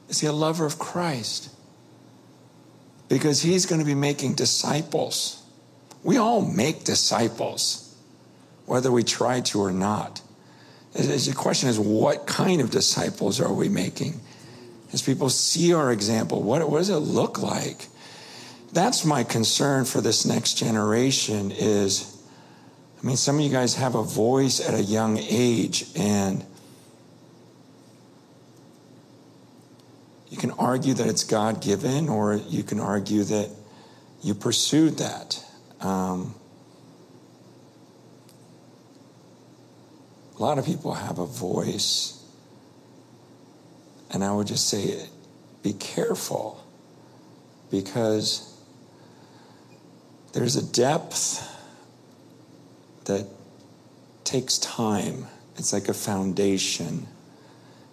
is 0.09 0.21
he 0.21 0.27
a 0.27 0.33
lover 0.33 0.65
of 0.65 0.79
Christ? 0.79 1.49
Because 3.09 3.41
he's 3.41 3.65
going 3.65 3.79
to 3.79 3.85
be 3.85 3.95
making 3.95 4.35
disciples. 4.35 5.43
We 6.03 6.17
all 6.17 6.41
make 6.41 6.83
disciples, 6.83 7.95
whether 8.65 8.91
we 8.91 9.03
try 9.03 9.41
to 9.41 9.59
or 9.59 9.71
not. 9.71 10.21
The 10.93 11.33
question 11.35 11.69
is, 11.69 11.77
what 11.77 12.25
kind 12.25 12.61
of 12.61 12.71
disciples 12.71 13.41
are 13.41 13.53
we 13.53 13.67
making? 13.67 14.21
As 14.93 15.01
people 15.01 15.29
see 15.29 15.73
our 15.73 15.91
example, 15.91 16.41
what, 16.41 16.69
what 16.69 16.77
does 16.77 16.89
it 16.89 16.97
look 16.97 17.41
like? 17.41 17.87
That's 18.71 19.03
my 19.03 19.23
concern 19.23 19.85
for 19.85 19.99
this 19.99 20.25
next 20.25 20.53
generation 20.53 21.51
is, 21.51 22.15
I 23.01 23.05
mean, 23.05 23.17
some 23.17 23.35
of 23.35 23.41
you 23.41 23.49
guys 23.49 23.75
have 23.75 23.95
a 23.95 24.03
voice 24.03 24.65
at 24.65 24.73
a 24.73 24.81
young 24.81 25.17
age 25.17 25.85
and 25.97 26.45
You 30.35 30.41
can 30.41 30.44
argue 30.57 30.93
that 30.93 31.07
it's 31.07 31.23
God 31.23 31.61
given, 31.61 32.09
or 32.09 32.35
you 32.35 32.63
can 32.63 32.79
argue 32.79 33.23
that 33.23 33.49
you 34.21 34.33
pursued 34.33 34.97
that. 34.97 35.43
Um, 35.81 36.35
a 40.37 40.41
lot 40.41 40.57
of 40.57 40.65
people 40.65 40.93
have 40.93 41.19
a 41.19 41.25
voice. 41.25 42.23
And 44.11 44.23
I 44.23 44.31
would 44.31 44.47
just 44.47 44.69
say, 44.69 45.07
be 45.63 45.73
careful 45.73 46.63
because 47.71 48.55
there's 50.33 50.55
a 50.55 50.63
depth 50.63 51.51
that 53.05 53.27
takes 54.23 54.57
time. 54.57 55.27
It's 55.57 55.73
like 55.73 55.87
a 55.87 55.93
foundation. 55.93 57.07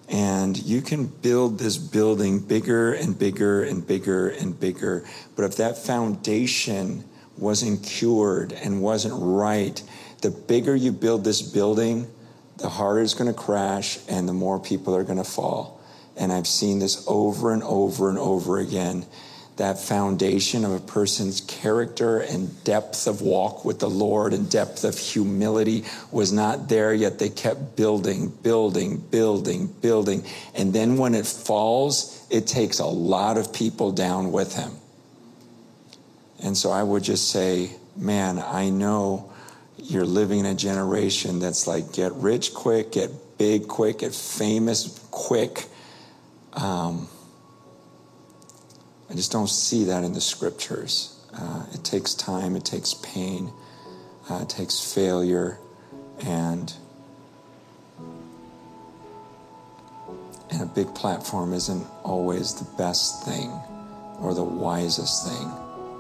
And 0.08 0.56
you 0.62 0.82
can 0.82 1.06
build 1.06 1.58
this 1.58 1.78
building 1.78 2.40
bigger 2.40 2.92
and 2.92 3.18
bigger 3.18 3.62
and 3.62 3.86
bigger 3.86 4.28
and 4.28 4.58
bigger. 4.58 5.04
But 5.36 5.44
if 5.44 5.56
that 5.56 5.78
foundation 5.78 7.04
wasn't 7.38 7.82
cured 7.82 8.52
and 8.52 8.82
wasn't 8.82 9.14
right, 9.16 9.82
the 10.20 10.30
bigger 10.30 10.76
you 10.76 10.92
build 10.92 11.24
this 11.24 11.42
building, 11.42 12.08
the 12.58 12.68
harder 12.68 13.00
it's 13.00 13.14
going 13.14 13.32
to 13.32 13.38
crash 13.38 13.98
and 14.08 14.28
the 14.28 14.32
more 14.32 14.60
people 14.60 14.94
are 14.94 15.04
going 15.04 15.18
to 15.18 15.24
fall. 15.24 15.80
And 16.16 16.32
I've 16.32 16.46
seen 16.46 16.78
this 16.78 17.04
over 17.08 17.52
and 17.52 17.62
over 17.62 18.08
and 18.08 18.18
over 18.18 18.58
again. 18.58 19.06
That 19.62 19.78
foundation 19.78 20.64
of 20.64 20.72
a 20.72 20.80
person's 20.80 21.40
character 21.40 22.18
and 22.18 22.64
depth 22.64 23.06
of 23.06 23.22
walk 23.22 23.64
with 23.64 23.78
the 23.78 23.88
Lord 23.88 24.32
and 24.32 24.50
depth 24.50 24.82
of 24.82 24.98
humility 24.98 25.84
was 26.10 26.32
not 26.32 26.68
there, 26.68 26.92
yet 26.92 27.20
they 27.20 27.28
kept 27.28 27.76
building, 27.76 28.30
building, 28.42 28.96
building, 28.96 29.68
building. 29.68 30.24
And 30.56 30.72
then 30.72 30.96
when 30.96 31.14
it 31.14 31.28
falls, 31.28 32.26
it 32.28 32.48
takes 32.48 32.80
a 32.80 32.86
lot 32.86 33.38
of 33.38 33.52
people 33.52 33.92
down 33.92 34.32
with 34.32 34.56
him. 34.56 34.72
And 36.42 36.56
so 36.56 36.72
I 36.72 36.82
would 36.82 37.04
just 37.04 37.30
say, 37.30 37.70
man, 37.94 38.40
I 38.40 38.68
know 38.68 39.32
you're 39.76 40.04
living 40.04 40.40
in 40.40 40.46
a 40.46 40.56
generation 40.56 41.38
that's 41.38 41.68
like 41.68 41.92
get 41.92 42.10
rich 42.14 42.52
quick, 42.52 42.90
get 42.90 43.12
big 43.38 43.68
quick, 43.68 44.00
get 44.00 44.12
famous 44.12 44.98
quick. 45.12 45.66
Um, 46.52 47.06
I 49.12 49.14
just 49.14 49.30
don't 49.30 49.48
see 49.48 49.84
that 49.84 50.04
in 50.04 50.14
the 50.14 50.22
scriptures. 50.22 51.20
Uh, 51.34 51.66
it 51.74 51.84
takes 51.84 52.14
time, 52.14 52.56
it 52.56 52.64
takes 52.64 52.94
pain, 52.94 53.52
uh, 54.30 54.40
it 54.40 54.48
takes 54.48 54.80
failure, 54.80 55.58
and 56.24 56.72
and 60.50 60.62
a 60.62 60.66
big 60.66 60.94
platform 60.94 61.52
isn't 61.52 61.86
always 62.04 62.54
the 62.54 62.64
best 62.76 63.24
thing 63.26 63.50
or 64.18 64.32
the 64.32 64.42
wisest 64.42 65.28
thing 65.28 65.52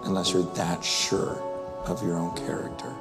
unless 0.04 0.32
you're 0.32 0.50
that 0.54 0.82
sure 0.82 1.42
of 1.84 2.02
your 2.02 2.16
own 2.16 2.34
character. 2.46 2.94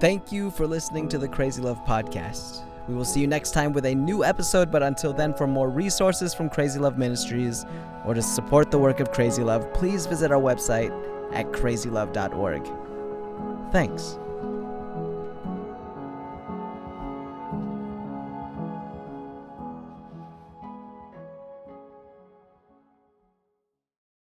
Thank 0.00 0.32
you 0.32 0.50
for 0.50 0.66
listening 0.66 1.08
to 1.08 1.18
the 1.18 1.28
Crazy 1.28 1.62
Love 1.62 1.82
Podcast. 1.86 2.67
We 2.88 2.94
will 2.94 3.04
see 3.04 3.20
you 3.20 3.26
next 3.26 3.50
time 3.50 3.74
with 3.74 3.84
a 3.84 3.94
new 3.94 4.24
episode, 4.24 4.70
but 4.70 4.82
until 4.82 5.12
then, 5.12 5.34
for 5.34 5.46
more 5.46 5.68
resources 5.68 6.32
from 6.32 6.48
Crazy 6.48 6.78
Love 6.78 6.96
Ministries 6.96 7.66
or 8.06 8.14
to 8.14 8.22
support 8.22 8.70
the 8.70 8.78
work 8.78 9.00
of 9.00 9.12
Crazy 9.12 9.42
Love, 9.42 9.70
please 9.74 10.06
visit 10.06 10.32
our 10.32 10.40
website 10.40 10.90
at 11.34 11.46
crazylove.org. 11.52 12.66
Thanks. 13.70 14.18